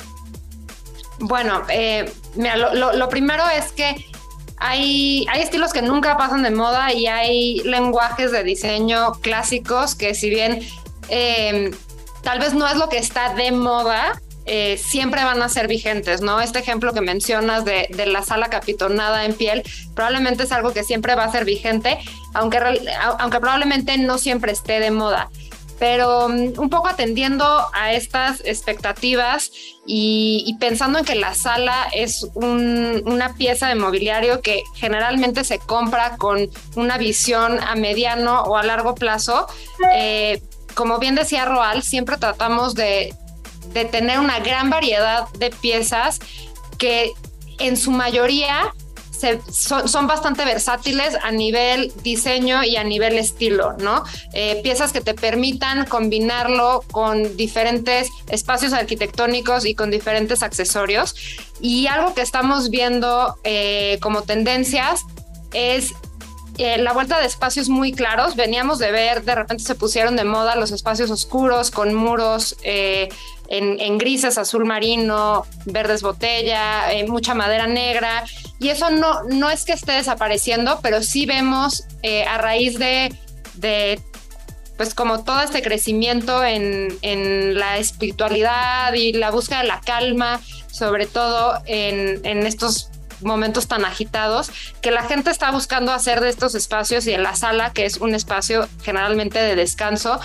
[1.19, 4.05] Bueno, eh, mira, lo, primero es que
[4.59, 10.29] hay, estilos que nunca pasan de moda y hay lenguajes de diseño clásicos que si
[10.29, 10.59] bien
[11.09, 11.71] eh,
[12.23, 16.21] tal vez no es lo que está de moda, eh, siempre van a ser vigentes,
[16.21, 16.41] ¿no?
[16.41, 21.15] Este ejemplo que mencionas de, la sala capitonada en piel probablemente es algo que siempre
[21.15, 21.97] va a ser vigente,
[22.33, 22.59] aunque,
[23.19, 25.29] aunque probablemente no siempre esté de moda
[25.79, 29.51] pero mm, un poco atendiendo a estas expectativas
[29.85, 36.17] y, pensando en que la sala es una pieza de mobiliario que generalmente se compra
[36.17, 39.47] con una visión a mediano o a largo plazo,
[39.95, 40.43] eh,
[40.75, 43.15] como bien decía Roal, siempre tratamos de,
[43.73, 46.19] de tener una gran variedad de piezas
[46.77, 47.11] que
[47.57, 48.73] en su mayoría
[49.51, 54.03] son, bastante versátiles a nivel diseño y a nivel estilo, ¿no?
[54.33, 61.15] Eh, piezas que te permitan combinarlo con diferentes espacios arquitectónicos y con diferentes accesorios.
[61.59, 65.01] Y algo que estamos viendo eh, como tendencias
[65.53, 65.93] es
[66.57, 68.35] eh, la vuelta de espacios muy claros.
[68.35, 72.55] Veníamos de ver, de repente se pusieron de moda los espacios oscuros con muros
[73.49, 78.23] en, grises, azul marino, verdes botella, eh, mucha madera negra.
[78.59, 83.13] Y eso no, no es que esté desapareciendo, pero sí vemos eh, a raíz de,
[83.55, 84.01] de,
[84.77, 90.41] pues como todo este crecimiento en, en, la espiritualidad y la búsqueda de la calma,
[90.71, 92.89] sobre todo en, en estos
[93.21, 97.35] momentos tan agitados, que la gente está buscando hacer de estos espacios y en la
[97.35, 100.19] sala, que es un espacio generalmente de descanso,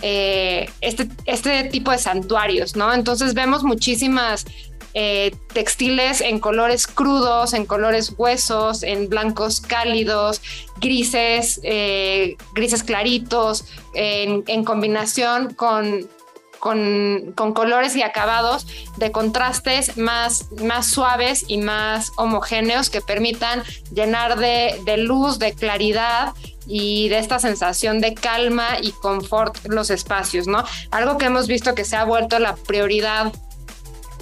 [0.00, 2.92] eh, este, este tipo de santuarios, ¿no?
[2.94, 4.46] Entonces vemos muchísimas
[4.94, 10.40] eh, textiles en colores crudos, en colores huesos, en blancos cálidos,
[10.80, 16.08] grises, eh, grises claritos, en, combinación con,
[16.58, 24.38] con, colores y acabados de contrastes más, más suaves y más homogéneos que permitan llenar
[24.38, 26.34] de, de luz, de claridad
[26.66, 30.64] y de esta sensación de calma y confort los espacios, ¿no?
[30.90, 33.32] Algo que hemos visto que se ha vuelto la prioridad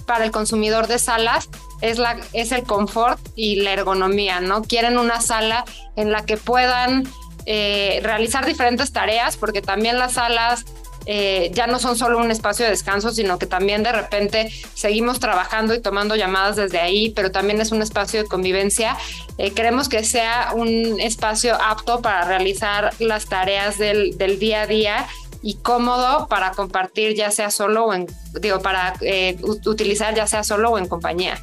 [0.06, 1.48] para el consumidor de salas
[1.80, 4.62] es, la, es el confort y la ergonomía, ¿no?
[4.62, 5.64] Quieren una sala
[5.96, 7.04] en la que puedan
[7.44, 10.64] eh, realizar diferentes tareas, porque también las salas
[11.06, 15.20] eh, ya no son solo un espacio de descanso, sino que también de repente seguimos
[15.20, 18.96] trabajando y tomando llamadas desde ahí, pero también es un espacio de convivencia.
[19.38, 25.06] Eh, queremos que sea un espacio apto para realizar las tareas del, día a día
[25.46, 28.06] y cómodo para compartir ya sea solo o en,
[28.40, 31.40] digo, para eh, utilizar ya sea solo o en compañía.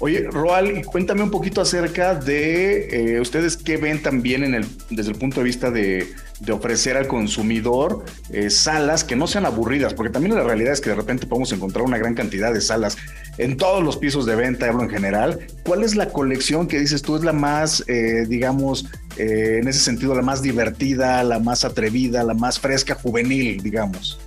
[0.00, 5.18] Oye, Roal, cuéntame un poquito acerca de ustedes qué ven también en el, desde el
[5.18, 10.12] punto de vista de, de ofrecer al consumidor eh, salas que no sean aburridas, porque
[10.12, 12.96] también la realidad es que de repente podemos encontrar una gran cantidad de salas
[13.38, 15.46] en todos los pisos de venta, hablo en general.
[15.64, 19.80] ¿Cuál es la colección que dices tú es la más, eh, digamos, eh, en ese
[19.80, 24.20] sentido, la más divertida, la más atrevida, la más fresca, juvenil, digamos?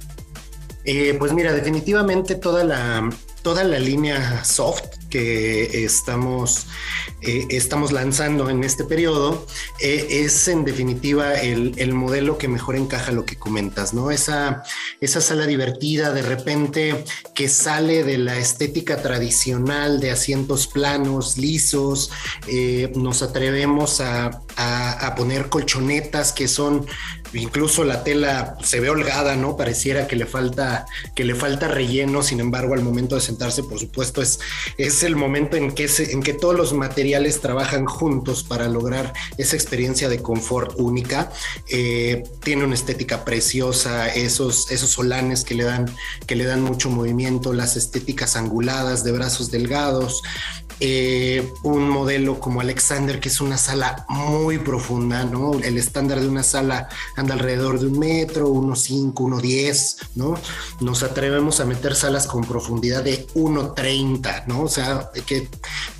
[1.19, 3.07] pues mira, definitivamente toda la,
[3.41, 6.67] toda la línea soft que estamos,
[7.21, 9.45] eh, estamos lanzando en este periodo
[9.79, 14.09] eh, es en definitiva el, modelo que mejor encaja lo que comentas, ¿no?
[14.09, 14.63] Esa,
[15.01, 17.03] esa sala divertida de repente
[17.35, 22.09] que sale de la estética tradicional de asientos planos, lisos,
[22.47, 26.87] eh, nos atrevemos a, a poner colchonetas que son
[27.33, 29.55] incluso la tela se ve holgada, ¿no?
[29.55, 33.79] Pareciera que le falta, que le falta relleno, sin embargo, al momento de sentarse, por
[33.79, 34.39] supuesto, es,
[34.77, 39.55] es el momento en que, en que todos los materiales trabajan juntos para lograr esa
[39.55, 41.31] experiencia de confort única.
[41.69, 45.93] Eh, tiene una estética preciosa, esos, esos solanes que le, dan,
[46.27, 50.21] que le dan mucho movimiento, las estéticas anguladas de brazos delgados.
[50.83, 55.53] Eh, un modelo como Alexander, que es una sala muy profunda, ¿no?
[55.59, 56.89] El estándar de una sala
[57.21, 60.35] anda alrededor de un metro, unos 5, 1.10, ¿no?
[60.79, 64.63] Nos atrevemos a meter salas con profundidad de 1.30, ¿no?
[64.63, 65.47] O sea, que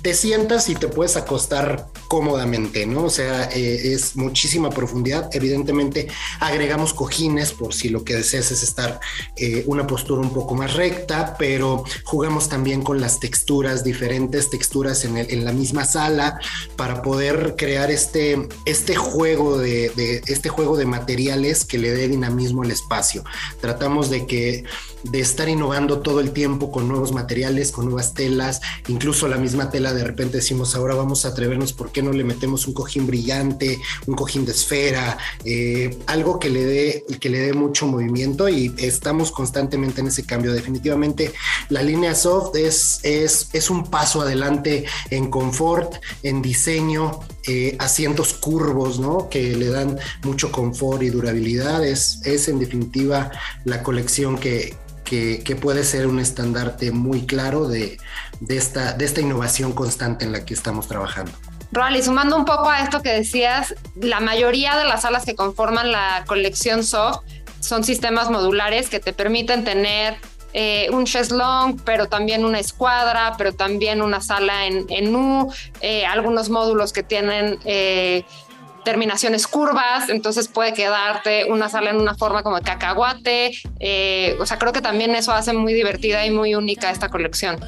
[0.02, 3.04] te sientas y te puedes acostar cómodamente, ¿no?
[3.04, 5.30] O sea, eh, es muchísima profundidad.
[5.32, 6.08] Evidentemente,
[6.40, 9.00] agregamos cojines por si lo que deseas es estar
[9.36, 15.04] eh, una postura un poco más recta, pero jugamos también con las texturas, diferentes texturas
[15.04, 16.38] en, la misma sala
[16.76, 22.08] para poder crear este, este juego de, de, este juego de materiales que le dé
[22.08, 23.22] dinamismo al espacio.
[23.60, 24.64] Tratamos de que
[25.02, 29.68] de estar innovando todo el tiempo con nuevos materiales, con nuevas telas, incluso la misma
[29.68, 33.06] tela de repente decimos ahora vamos a atrevernos, ¿por qué no le metemos un cojín
[33.06, 38.48] brillante, un cojín de esfera, eh, algo que le dé que le dé mucho movimiento
[38.48, 40.52] y estamos constantemente en ese cambio.
[40.52, 41.32] Definitivamente
[41.68, 48.34] la línea soft es, es, es un paso adelante en confort, en diseño, eh, asientos
[48.34, 49.28] curvos, ¿no?
[49.28, 51.84] Que le dan mucho confort y durabilidad.
[51.84, 53.32] Es, es en definitiva
[53.64, 57.98] la colección que, que, puede ser un estandarte muy claro de,
[58.40, 61.32] de, esta, de esta innovación constante en la que estamos trabajando.
[61.94, 65.92] y sumando un poco a esto que decías, la mayoría de las salas que conforman
[65.92, 67.20] la colección soft
[67.60, 70.16] son sistemas modulares que te permiten tener
[70.52, 76.04] eh, un cheslong, pero también una escuadra, pero también una sala en, en U, eh,
[76.04, 78.24] algunos módulos que tienen eh,
[78.84, 83.52] terminaciones curvas, entonces puede quedarte una sala en una forma como de cacahuate.
[83.80, 87.58] Eh, o sea, creo que también eso hace muy divertida y muy única esta colección.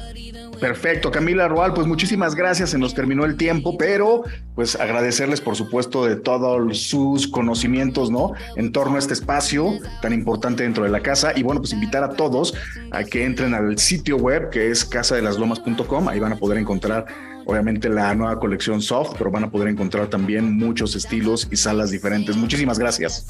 [0.59, 4.23] Perfecto, Camila Roal, pues muchísimas gracias, se nos terminó el tiempo, pero
[4.55, 8.33] pues agradecerles por supuesto de todos sus conocimientos, ¿no?
[8.55, 12.03] En torno a este espacio tan importante dentro de la casa y bueno, pues invitar
[12.03, 12.53] a todos
[12.91, 17.05] a que entren al sitio web que es casadelaslomas.com, ahí van a poder encontrar
[17.45, 21.91] obviamente la nueva colección soft, pero van a poder encontrar también muchos estilos y salas
[21.91, 22.35] diferentes.
[22.35, 23.27] Muchísimas gracias.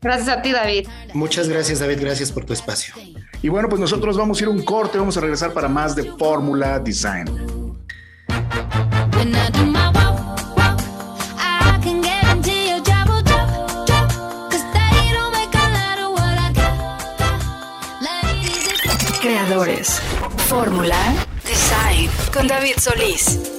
[0.00, 0.88] Gracias a ti, David.
[1.14, 1.98] Muchas gracias, David.
[2.00, 2.94] Gracias por tu espacio.
[3.46, 5.94] Y bueno, pues nosotros vamos a ir a un corte, vamos a regresar para más
[5.94, 7.26] de Fórmula Design.
[19.20, 20.02] Creadores.
[20.48, 20.98] Fórmula
[21.44, 23.55] Design con David Solís.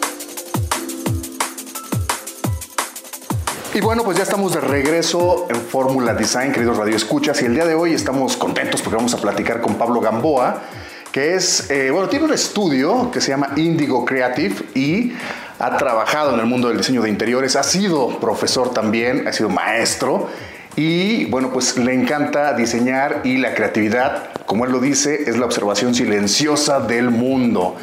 [3.78, 7.54] Y bueno, pues ya estamos de regreso en Fórmula Design, queridos Radio Escuchas, y el
[7.54, 10.64] día de hoy estamos contentos porque vamos a platicar con Pablo Gamboa,
[11.12, 15.14] que es, eh, bueno, tiene un estudio que se llama Indigo Creative y
[15.60, 19.50] ha trabajado en el mundo del diseño de interiores, ha sido profesor también, ha sido
[19.50, 20.28] maestro
[20.76, 25.46] y bueno, pues le encanta diseñar y la creatividad, como él lo dice, es la
[25.46, 27.76] observación silenciosa del mundo.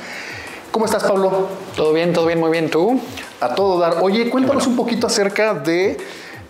[0.73, 1.51] ¿Cómo estás, Pablo?
[1.77, 2.69] Todo bien, todo bien, muy bien.
[2.69, 3.01] ¿Tú?
[3.41, 3.99] A todo dar.
[4.01, 5.97] Oye, cuéntanos un poquito acerca de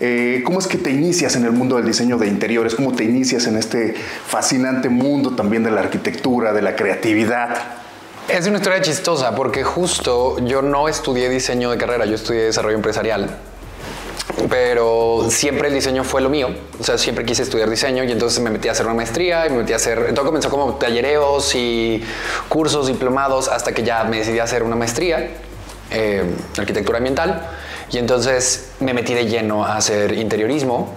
[0.01, 3.05] eh, cómo es que te inicias en el mundo del diseño de interiores, cómo te
[3.05, 3.95] inicias en este
[4.27, 7.57] fascinante mundo también de la arquitectura, de la creatividad.
[8.29, 12.77] Es una historia chistosa porque justo yo no estudié diseño de carrera, yo estudié desarrollo
[12.77, 13.39] empresarial
[14.49, 16.49] pero siempre el diseño fue lo mío.
[16.79, 19.51] O sea, siempre quise estudiar diseño y entonces me metí a hacer una maestría y
[19.51, 20.13] me metí a hacer.
[20.15, 22.03] Todo comenzó como tallereos y
[22.49, 25.31] cursos, diplomados, hasta que ya me decidí a hacer una maestría,
[25.95, 26.25] eh,
[26.59, 27.49] arquitectura ambiental.
[27.91, 30.93] Y entonces me metí de lleno a hacer interiorismo.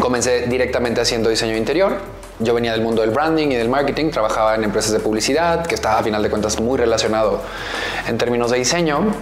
[0.00, 1.98] Comencé directamente haciendo diseño interior.
[2.38, 5.74] Yo venía del mundo del branding y del marketing, trabajaba en empresas de publicidad, que
[5.74, 7.42] estaba a final de cuentas muy relacionado
[8.08, 9.14] en términos de diseño.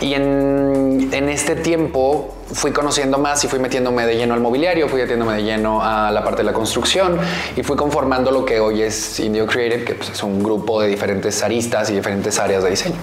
[0.00, 4.88] Y en, en este tiempo fui conociendo más y fui metiéndome de lleno al mobiliario,
[4.88, 7.18] fui metiéndome de lleno a la parte de la construcción
[7.56, 10.88] y fui conformando lo que hoy es Indio Creative, que pues, es un grupo de
[10.88, 12.96] diferentes aristas y diferentes áreas de diseño.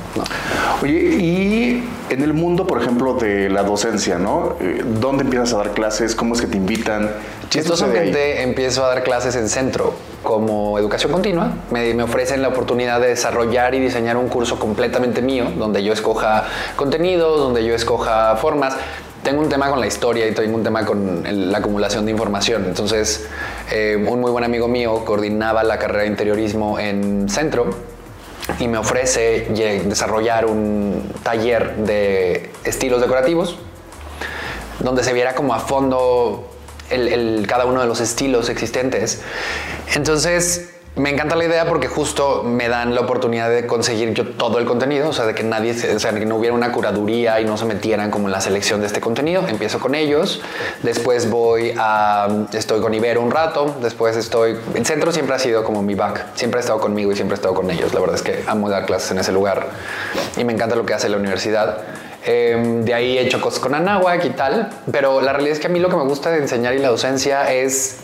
[0.82, 4.56] Oye, y en el mundo, por ejemplo, de la docencia, ¿no?
[4.60, 6.16] Eh, ¿Dónde empiezas a dar clases?
[6.16, 7.12] ¿Cómo es que te invitan?
[7.50, 11.54] Chistosamente empiezo a dar clases en centro como educación continua.
[11.72, 15.94] Me, me, ofrecen la oportunidad de desarrollar y diseñar un curso completamente mío, donde yo
[15.94, 18.76] escoja contenidos, donde yo escoja formas
[19.24, 22.66] tengo un tema con la historia y tengo un tema con la acumulación de información.
[22.66, 23.28] Entonces,
[23.72, 27.70] eh, un muy buen amigo mío coordinaba la carrera de interiorismo en Centro
[28.60, 29.48] y me ofrece
[29.86, 33.58] desarrollar un taller de estilos decorativos
[34.80, 36.48] donde se viera como a fondo
[37.48, 39.22] cada uno de los estilos existentes.
[39.96, 44.60] Entonces, me encanta la idea porque justo me dan la oportunidad de conseguir yo todo
[44.60, 47.46] el contenido, o sea, de que nadie, o sea, que no hubiera una curaduría y
[47.46, 49.48] no se metieran como en la selección de este contenido.
[49.48, 50.42] Empiezo con ellos,
[50.84, 55.64] después voy a, estoy con Ibero un rato, después estoy, el centro siempre ha sido
[55.64, 57.94] como mi back, siempre he estado conmigo y siempre he estado con ellos.
[57.94, 59.70] La verdad es que amo dar clases en ese lugar
[60.36, 61.78] y me encanta lo que hace la universidad.
[62.24, 65.68] Em, de ahí he hecho cosas con Anáhuac y tal, pero la realidad es que
[65.68, 67.98] a mí lo que me gusta de enseñar y la docencia es,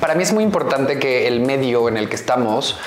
[0.00, 2.78] para mí es muy importante que el medio en el que estamos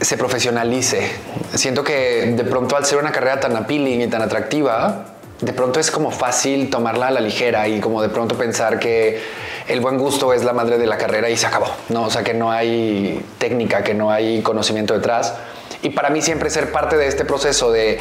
[0.00, 1.10] se profesionalice.
[1.54, 5.06] Siento que de pronto al ser una carrera tan appealing y tan atractiva,
[5.40, 9.20] de pronto es como fácil tomarla a la ligera y como de pronto pensar que
[9.68, 12.04] el buen gusto es la madre de la carrera y se acabó, ¿no?
[12.04, 15.34] O sea, que no hay técnica, que no hay conocimiento detrás.
[15.82, 18.00] Y para mí siempre ser parte de este proceso de,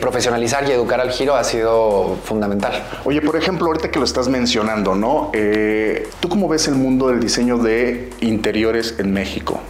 [0.00, 2.84] profesionalizar y educar al giro ha sido fundamental.
[3.04, 5.30] Oye, por ejemplo, ahorita que lo estás mencionando, ¿no?
[5.32, 9.60] Eh, ¿Tú cómo ves el mundo del diseño de interiores en México?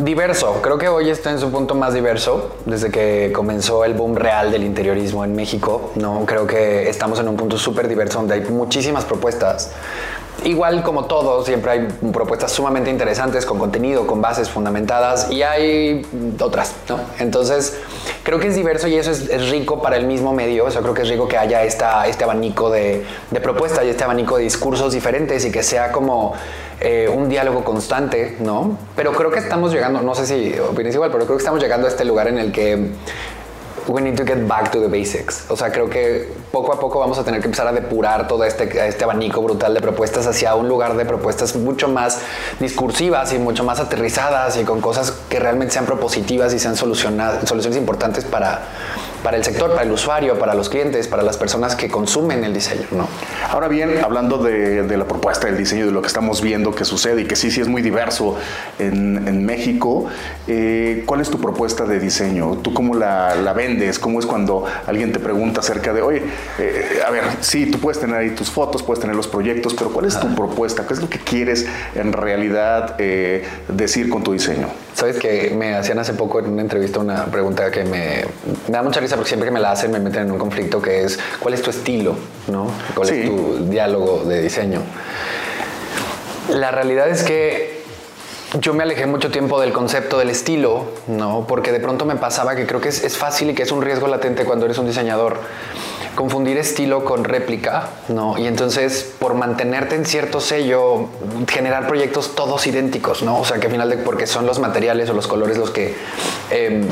[0.00, 4.16] Diverso, creo que hoy está en su punto más diverso desde que comenzó el boom
[4.16, 5.92] real del interiorismo en México.
[5.94, 9.70] No creo que estamos en un punto súper diverso donde hay muchísimas propuestas.
[10.42, 16.04] Igual como todo, siempre hay propuestas sumamente interesantes con contenido, con bases fundamentadas y hay
[16.40, 16.98] otras, ¿no?
[17.18, 17.78] Entonces,
[18.24, 20.66] creo que es diverso y eso es, rico para el mismo medio.
[20.66, 23.88] O sea, creo que es rico que haya esta, este abanico de, de propuestas y
[23.88, 26.34] este abanico de discursos diferentes y que sea como
[26.80, 28.76] eh, un diálogo constante, ¿no?
[28.96, 31.86] Pero creo que estamos llegando, no sé si opinas igual, pero creo que estamos llegando
[31.86, 32.90] a este lugar en el que
[33.88, 35.44] we need to get back to the basics.
[35.50, 38.44] O sea, creo que poco a poco vamos a tener que empezar a depurar todo
[38.44, 42.20] este, este abanico brutal de propuestas hacia un lugar de propuestas mucho más
[42.60, 47.76] discursivas y mucho más aterrizadas y con cosas que realmente sean propositivas y sean soluciones
[47.76, 48.62] importantes para,
[49.24, 52.52] para el sector, para el usuario, para los clientes, para las personas que consumen el
[52.52, 52.86] diseño.
[52.92, 53.08] ¿no?
[53.50, 57.22] Ahora bien, hablando de, la propuesta del diseño, de lo que estamos viendo que sucede
[57.22, 58.36] y que sí, sí es muy diverso
[58.78, 60.06] en, México,
[60.46, 62.58] eh, ¿cuál es tu propuesta de diseño?
[62.62, 63.98] ¿Tú cómo la, vendes?
[63.98, 66.22] ¿Cómo es cuando alguien te pregunta acerca de, oye,
[66.58, 69.90] eh, a ver, sí, tú puedes tener ahí tus fotos, puedes tener los proyectos, pero
[69.90, 70.86] ¿cuál es tu propuesta?
[70.86, 74.68] ¿Qué es lo que quieres en realidad eh, decir con tu diseño?
[74.94, 78.24] Sabes que me hacían hace poco en una entrevista una pregunta que me,
[78.68, 81.04] da mucha risa porque siempre que me la hacen me meten en un conflicto que
[81.04, 82.14] es ¿cuál es tu estilo?
[82.48, 82.68] ¿no?
[82.94, 84.80] ¿Cuál es tu diálogo de diseño?
[86.50, 87.82] La realidad es que
[88.60, 91.44] yo me alejé mucho tiempo del concepto del estilo, ¿no?
[91.48, 93.82] Porque de pronto me pasaba que creo que es, es fácil y que es un
[93.82, 95.38] riesgo latente cuando eres un diseñador
[96.14, 98.38] confundir estilo con réplica, ¿no?
[98.38, 101.08] Y entonces, por mantenerte en cierto sello,
[101.48, 103.40] generar proyectos todos idénticos, ¿no?
[103.40, 105.94] O sea, que al final de, porque son los materiales o los colores los que
[106.50, 106.86] em,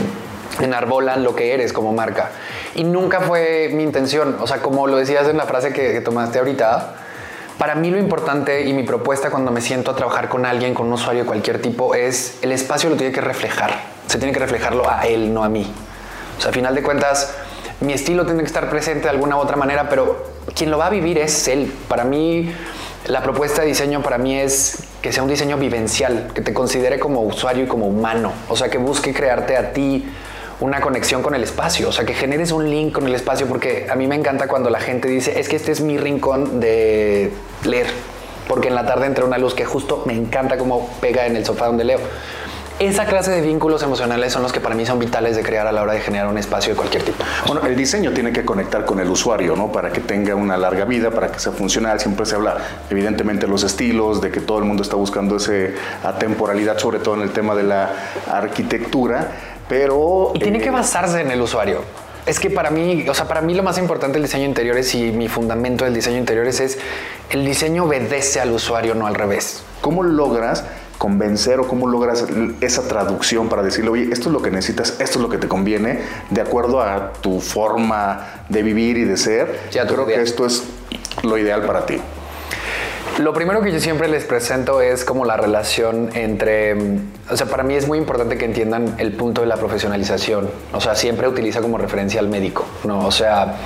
[0.61, 2.31] enarbolan lo que eres como marca.
[2.75, 6.39] Y nunca fue mi intención, o sea, como lo decías en la frase que, tomaste
[6.39, 6.95] ahorita,
[7.59, 10.87] para mí lo importante y mi propuesta cuando me siento a trabajar con alguien, con
[10.87, 13.71] un usuario de cualquier tipo, es el espacio lo tiene que reflejar.
[14.07, 15.73] Se tiene que reflejarlo a él, no a mí.
[16.39, 17.35] O sea, a final de cuentas,
[17.81, 20.25] mi estilo tiene que estar presente de alguna u otra manera, pero
[20.55, 21.73] quien lo va a vivir es él.
[21.89, 22.53] Para mí,
[23.07, 27.01] la propuesta de diseño para mí es que sea un diseño vivencial, que te considere
[27.01, 30.07] como usuario y como humano, o sea, que busque crearte a ti
[30.61, 33.87] una conexión con el espacio, o sea, que generes un link con el espacio, porque
[33.91, 37.33] a mí me encanta cuando la gente dice, es que este es mi rincón de
[37.65, 37.87] leer,
[38.49, 41.45] porque en la tarde entra una luz que justo me encanta como pega en el
[41.45, 42.01] sofá donde leo.
[42.79, 45.73] Esa clase de vínculos emocionales son los que para mí son vitales de crear a
[45.73, 47.23] la hora de generar un espacio de cualquier tipo.
[47.47, 49.71] Bueno, el diseño tiene que conectar con el usuario, ¿no?
[49.71, 52.01] Para que tenga una larga vida, para que sea funcional.
[52.01, 52.57] Siempre se habla,
[52.91, 55.53] evidentemente, de los estilos, de que todo el mundo está buscando esa
[56.03, 57.93] atemporalidad, sobre todo en el tema de la
[58.29, 59.31] arquitectura,
[59.73, 60.33] pero...
[60.35, 61.81] Y tiene que eh, basarse en el usuario.
[62.27, 65.13] Es que para mí, o sea, para mí lo más importante del diseño interiores y
[65.13, 66.79] mi fundamento del diseño interiores es
[67.31, 69.63] el diseño obedece al usuario, no al revés.
[69.81, 70.65] ¿Cómo logras
[70.99, 72.27] convencer o cómo logras
[72.61, 75.49] esa traducción para decirle, oye, esto es lo que necesitas, esto es lo que te
[75.49, 79.59] conviene, de acuerdo a tu forma de vivir y de ser.
[79.71, 80.65] Ya, Creo que esto es
[81.23, 81.99] lo ideal para ti.
[83.19, 86.75] Lo primero que yo siempre les presento es como la relación entre,
[87.31, 90.49] o sea, para mí es muy importante que entiendan el punto de la profesionalización.
[90.73, 93.07] O sea, siempre utiliza como referencia al médico, ¿no?
[93.07, 93.57] O sea,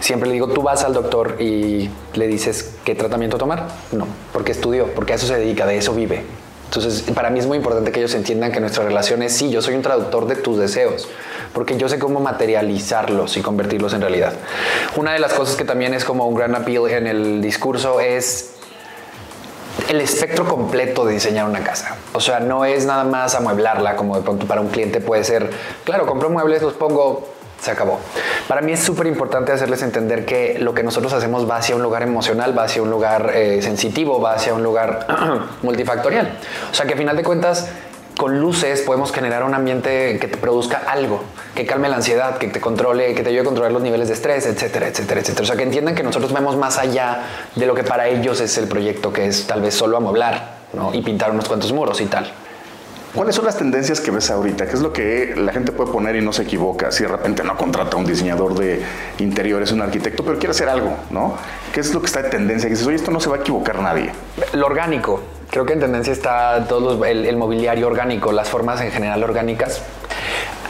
[0.00, 3.68] siempre le digo, tú vas al doctor y le dices qué tratamiento tomar.
[3.92, 6.24] No, porque estudió, porque a eso se dedica, de eso vive.
[6.64, 9.62] Entonces, para mí es muy importante que ellos entiendan que nuestra relación es, sí, yo
[9.62, 11.08] soy un traductor de tus deseos,
[11.54, 14.34] porque yo sé cómo materializarlos y convertirlos en realidad.
[14.96, 18.57] Una de las cosas que también es como un gran appeal en el discurso es
[19.88, 21.96] el espectro completo de diseñar una casa.
[22.12, 25.50] O sea, no es nada más amueblarla como de pronto para un cliente puede ser,
[25.84, 27.28] claro, compro muebles, los pongo,
[27.60, 27.98] se acabó.
[28.46, 31.82] Para mí es súper importante hacerles entender que lo que nosotros hacemos va hacia un
[31.82, 35.06] lugar emocional, va hacia un lugar eh, sensitivo, va hacia un lugar
[35.62, 36.38] multifactorial.
[36.70, 37.68] O sea que a final de cuentas,
[38.18, 41.22] con luces podemos generar un ambiente que te produzca algo,
[41.54, 44.14] que calme la ansiedad, que te controle, que te ayude a controlar los niveles de
[44.14, 45.44] estrés, etcétera, etcétera, etcétera.
[45.44, 47.20] O sea, que entiendan que nosotros vemos más allá
[47.54, 50.92] de lo que para ellos es el proyecto, que es tal vez solo amueblar ¿no?
[50.92, 52.28] y pintar unos cuantos muros y tal.
[53.14, 54.66] ¿Cuáles son las tendencias que ves ahorita?
[54.66, 56.90] ¿Qué es lo que la gente puede poner y no se equivoca?
[56.90, 58.82] Si de repente no contrata a un diseñador de
[59.18, 61.36] interiores, un arquitecto, pero quiere hacer algo, ¿no?
[61.72, 62.68] ¿Qué es lo que está de tendencia?
[62.68, 64.10] Que dices, oye, esto no se va a equivocar nadie.
[64.54, 65.22] Lo orgánico.
[65.50, 69.82] Creo que en tendencia está todo el, mobiliario orgánico, las formas en general orgánicas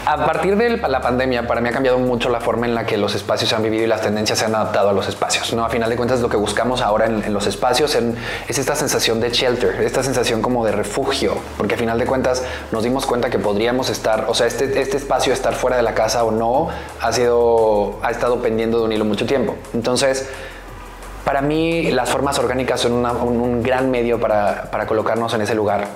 [0.08, 2.96] a partir de la pandemia, para mí ha cambiado mucho la forma en la que
[2.96, 5.52] los espacios se han vivido y las tendencias se han adaptado a los espacios.
[5.52, 5.66] ¿no?
[5.66, 9.28] A final de cuentas, lo que buscamos ahora en, los espacios es esta sensación de
[9.28, 13.38] shelter, esta sensación como de refugio, porque a final de cuentas nos dimos cuenta que
[13.38, 16.70] podríamos estar, o sea, este, este espacio estar fuera de la casa o no,
[17.02, 19.56] ha, sido, ha estado pendiendo de un hilo mucho tiempo.
[19.74, 20.26] Entonces,
[21.28, 25.86] para mí las formas orgánicas son un, gran medio para, colocarnos en ese lugar.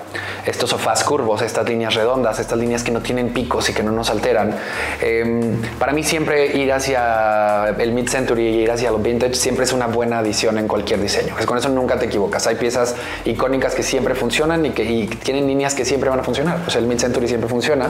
[0.45, 3.91] Estos sofás curvos, estas líneas redondas, estas líneas que no tienen picos y que no
[3.91, 4.55] nos alteran.
[5.01, 9.73] Em, para mí siempre ir hacia el mid-century y ir hacia lo vintage siempre es
[9.73, 11.33] una buena adición en cualquier diseño.
[11.47, 12.45] con eso nunca te equivocas.
[12.45, 12.93] Hay piezas
[13.25, 16.59] icónicas que siempre funcionan y que tienen líneas que siempre van a funcionar.
[16.59, 17.87] Pues el mid-century siempre funciona.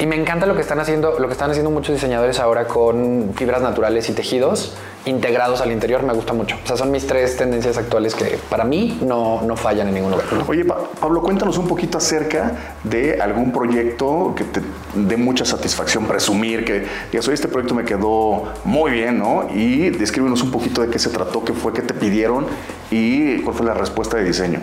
[0.00, 3.30] Y me encanta lo que están haciendo, lo que están haciendo muchos diseñadores ahora con
[3.36, 4.74] fibras naturales y tejidos
[5.06, 6.56] integrados al interior me gusta mucho.
[6.62, 10.12] O sea, son mis tres tendencias actuales que para mí no, no fallan en ningún
[10.12, 10.26] lugar.
[10.46, 12.52] Oye, Pablo, cuéntanos un poquito acerca
[12.82, 14.60] de algún proyecto que te
[14.94, 19.48] dé mucha satisfacción presumir, que digas, oye, este proyecto me quedó muy bien, ¿no?
[19.54, 22.46] Y descríbenos un poquito de qué se trató, qué fue, qué te pidieron
[22.90, 24.60] y cuál fue la respuesta de diseño.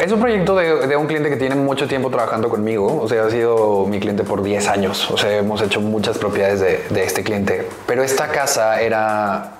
[0.00, 3.00] Es un proyecto de, un cliente que tiene mucho tiempo trabajando conmigo.
[3.00, 5.10] O sea, ha sido mi cliente por 10 años.
[5.10, 7.68] O sea, hemos hecho muchas propiedades de, este cliente.
[7.86, 9.54] Pero esta casa era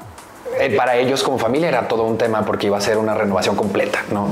[0.59, 3.57] eh, para ellos como familia era todo un tema porque iba a ser una renovación
[3.57, 4.29] completa, ¿no?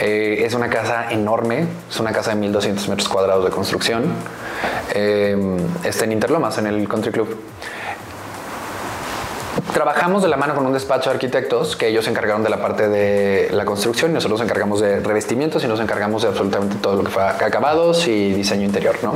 [0.00, 4.04] Eh, es una casa enorme, es una casa de 1200 metros cuadrados de construcción.
[4.94, 5.36] Eh,
[5.84, 7.36] está en Interlomas, en el Country Club.
[9.72, 12.60] Trabajamos de la mano con un despacho de arquitectos que ellos se encargaron de la
[12.60, 16.76] parte de la construcción y nosotros nos encargamos de revestimientos y nos encargamos de absolutamente
[16.76, 19.14] todo lo que fue acabados y diseño interior, ¿no?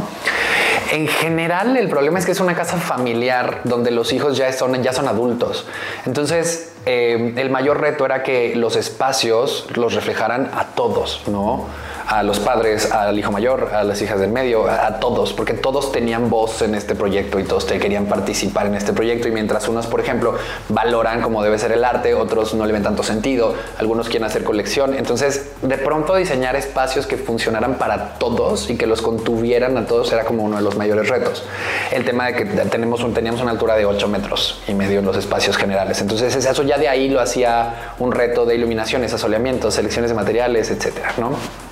[0.91, 4.83] En general, el problema es que es una casa familiar donde los hijos ya son,
[4.83, 5.67] ya son adultos.
[6.07, 11.67] Entonces, eh, el mayor reto era que los espacios los reflejaran a todos, ¿no?
[12.09, 15.93] A los padres, al hijo mayor, a las hijas del medio, a, todos, porque todos
[15.93, 19.29] tenían voz en este proyecto y todos te querían participar en este proyecto.
[19.29, 20.35] Y mientras unos, por ejemplo,
[20.71, 24.43] valoran cómo debe ser el arte, otros no le ven tanto sentido, algunos quieren hacer
[24.43, 24.95] colección.
[24.95, 30.11] Entonces, de pronto diseñar espacios que funcionaran para todos y que los contuvieran a todos
[30.11, 31.45] era como uno de los mayores retos.
[31.93, 35.17] El tema de que tenemos teníamos una altura de 8 metros y medio en los
[35.19, 36.01] espacios generales.
[36.01, 40.71] Entonces, eso ya de ahí lo hacía un reto de iluminaciones, asoleamientos, selecciones de materiales,
[40.71, 41.68] etcétera, ¿no?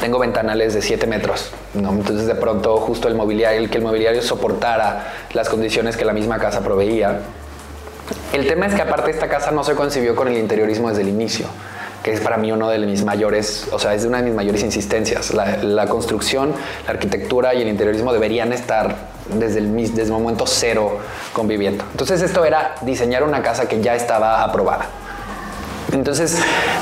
[0.00, 1.90] Tengo ventanales de 7 metros, ¿no?
[1.90, 6.12] Entonces de pronto justo el mobiliario, el que el mobiliario soportara las condiciones que la
[6.12, 7.20] misma casa proveía.
[8.32, 11.08] El tema es que aparte esta casa no se concibió con el interiorismo desde el
[11.08, 11.46] inicio
[12.02, 14.62] que es para mí uno de mis mayores, o sea, es una de mis mayores
[14.62, 15.34] insistencias.
[15.34, 16.54] La, construcción,
[16.86, 18.96] la arquitectura y el interiorismo deberían estar
[19.34, 20.98] desde el, desde el momento cero
[21.32, 21.84] conviviendo.
[21.90, 24.86] Entonces esto era diseñar una casa que ya estaba aprobada.
[25.92, 26.38] Entonces,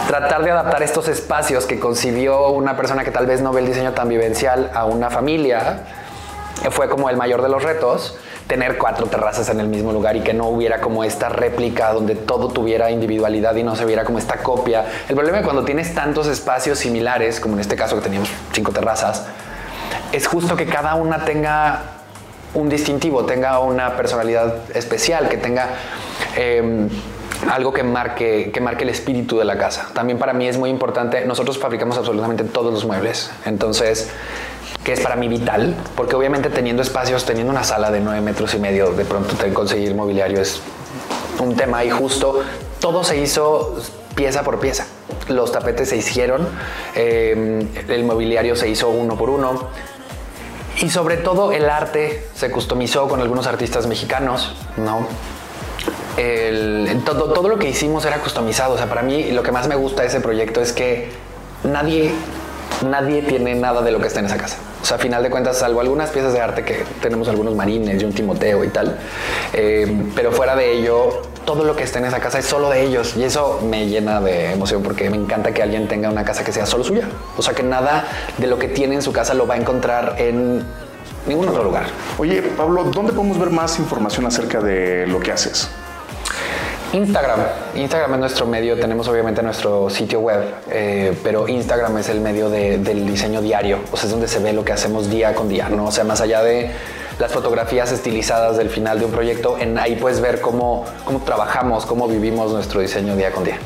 [0.06, 3.66] tratar de adaptar estos espacios que concibió una persona que tal vez no ve el
[3.66, 5.84] diseño tan vivencial a una familia
[6.70, 10.22] fue como el mayor de los retos tener cuatro terrazas en el mismo lugar y
[10.22, 14.18] que no hubiera como esta réplica donde todo tuviera individualidad y no se viera como
[14.18, 14.86] esta copia.
[15.08, 18.72] El problema es cuando tienes tantos espacios similares, como en este caso que teníamos cinco
[18.72, 19.26] terrazas,
[20.12, 21.82] es justo que cada una tenga
[22.54, 25.68] un distintivo, tenga una personalidad especial, que tenga...
[26.36, 26.88] Em,
[27.50, 29.88] algo que marque, que marque el espíritu de la casa.
[29.94, 34.10] También para mí es muy importante, nosotros fabricamos absolutamente todos los muebles, entonces,
[34.84, 38.54] que es para mí vital, porque obviamente teniendo espacios, teniendo una sala de 9 metros
[38.54, 40.60] y medio, de pronto conseguir mobiliario es
[41.38, 42.42] un tema y justo
[42.80, 43.76] todo se hizo
[44.14, 44.86] pieza por pieza.
[45.28, 46.48] Los tapetes se hicieron,
[46.94, 49.68] em, el mobiliario se hizo uno por uno.
[50.80, 55.06] Y sobre todo el arte se customizó con algunos artistas mexicanos, ¿no?
[57.04, 58.74] Todo, todo lo que hicimos era customizado.
[58.74, 61.10] O sea, para mí lo que más me gusta de ese proyecto es que
[61.64, 62.12] nadie,
[62.88, 64.56] nadie tiene nada de lo que está en esa casa.
[64.80, 68.00] O sea, a final de cuentas, salvo algunas piezas de arte que tenemos algunos marines
[68.00, 68.96] y un Timoteo y tal,
[69.52, 72.84] eh, pero fuera de ello, todo lo que está en esa casa es solo de
[72.84, 76.44] ellos y eso me llena de emoción porque me encanta que alguien tenga una casa
[76.44, 77.08] que sea solo suya.
[77.36, 78.04] O sea, que nada
[78.38, 80.64] de lo que tiene en su casa lo va a encontrar en
[81.26, 81.86] ningún otro lugar.
[82.18, 85.68] Oye, Pablo, ¿dónde podemos ver más información acerca de lo que haces?
[86.92, 87.40] Instagram.
[87.74, 88.78] Instagram es nuestro medio.
[88.78, 93.80] Tenemos obviamente nuestro sitio web, eh, pero Instagram es el medio del diseño diario.
[93.92, 95.86] O sea, es donde se ve lo que hacemos día con día, ¿no?
[95.86, 96.70] O sea, más allá de
[97.18, 99.58] las fotografías estilizadas del final de un proyecto.
[99.58, 103.58] En ahí puedes ver cómo, cómo trabajamos, cómo vivimos nuestro diseño día con día.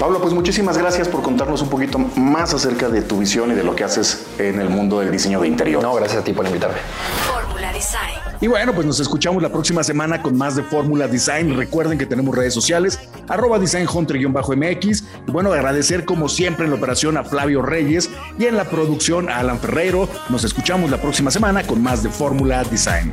[0.00, 3.62] Pablo, pues muchísimas gracias por contarnos un poquito más acerca de tu visión y de
[3.62, 5.82] lo que haces en el mundo del diseño de interior.
[5.82, 6.78] No, gracias a ti por invitarme.
[7.26, 8.25] Fórmula Design.
[8.40, 11.56] Y bueno, pues nos escuchamos la próxima semana con más de Fórmula Design.
[11.56, 16.76] Recuerden que tenemos redes sociales, arroba Design mx Y bueno, agradecer como siempre en la
[16.76, 20.08] operación a Flavio Reyes y en la producción a Alan Ferreiro.
[20.28, 23.12] Nos escuchamos la próxima semana con más de Fórmula Design.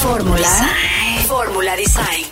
[0.00, 0.48] Fórmula.
[1.28, 2.31] Fórmula Design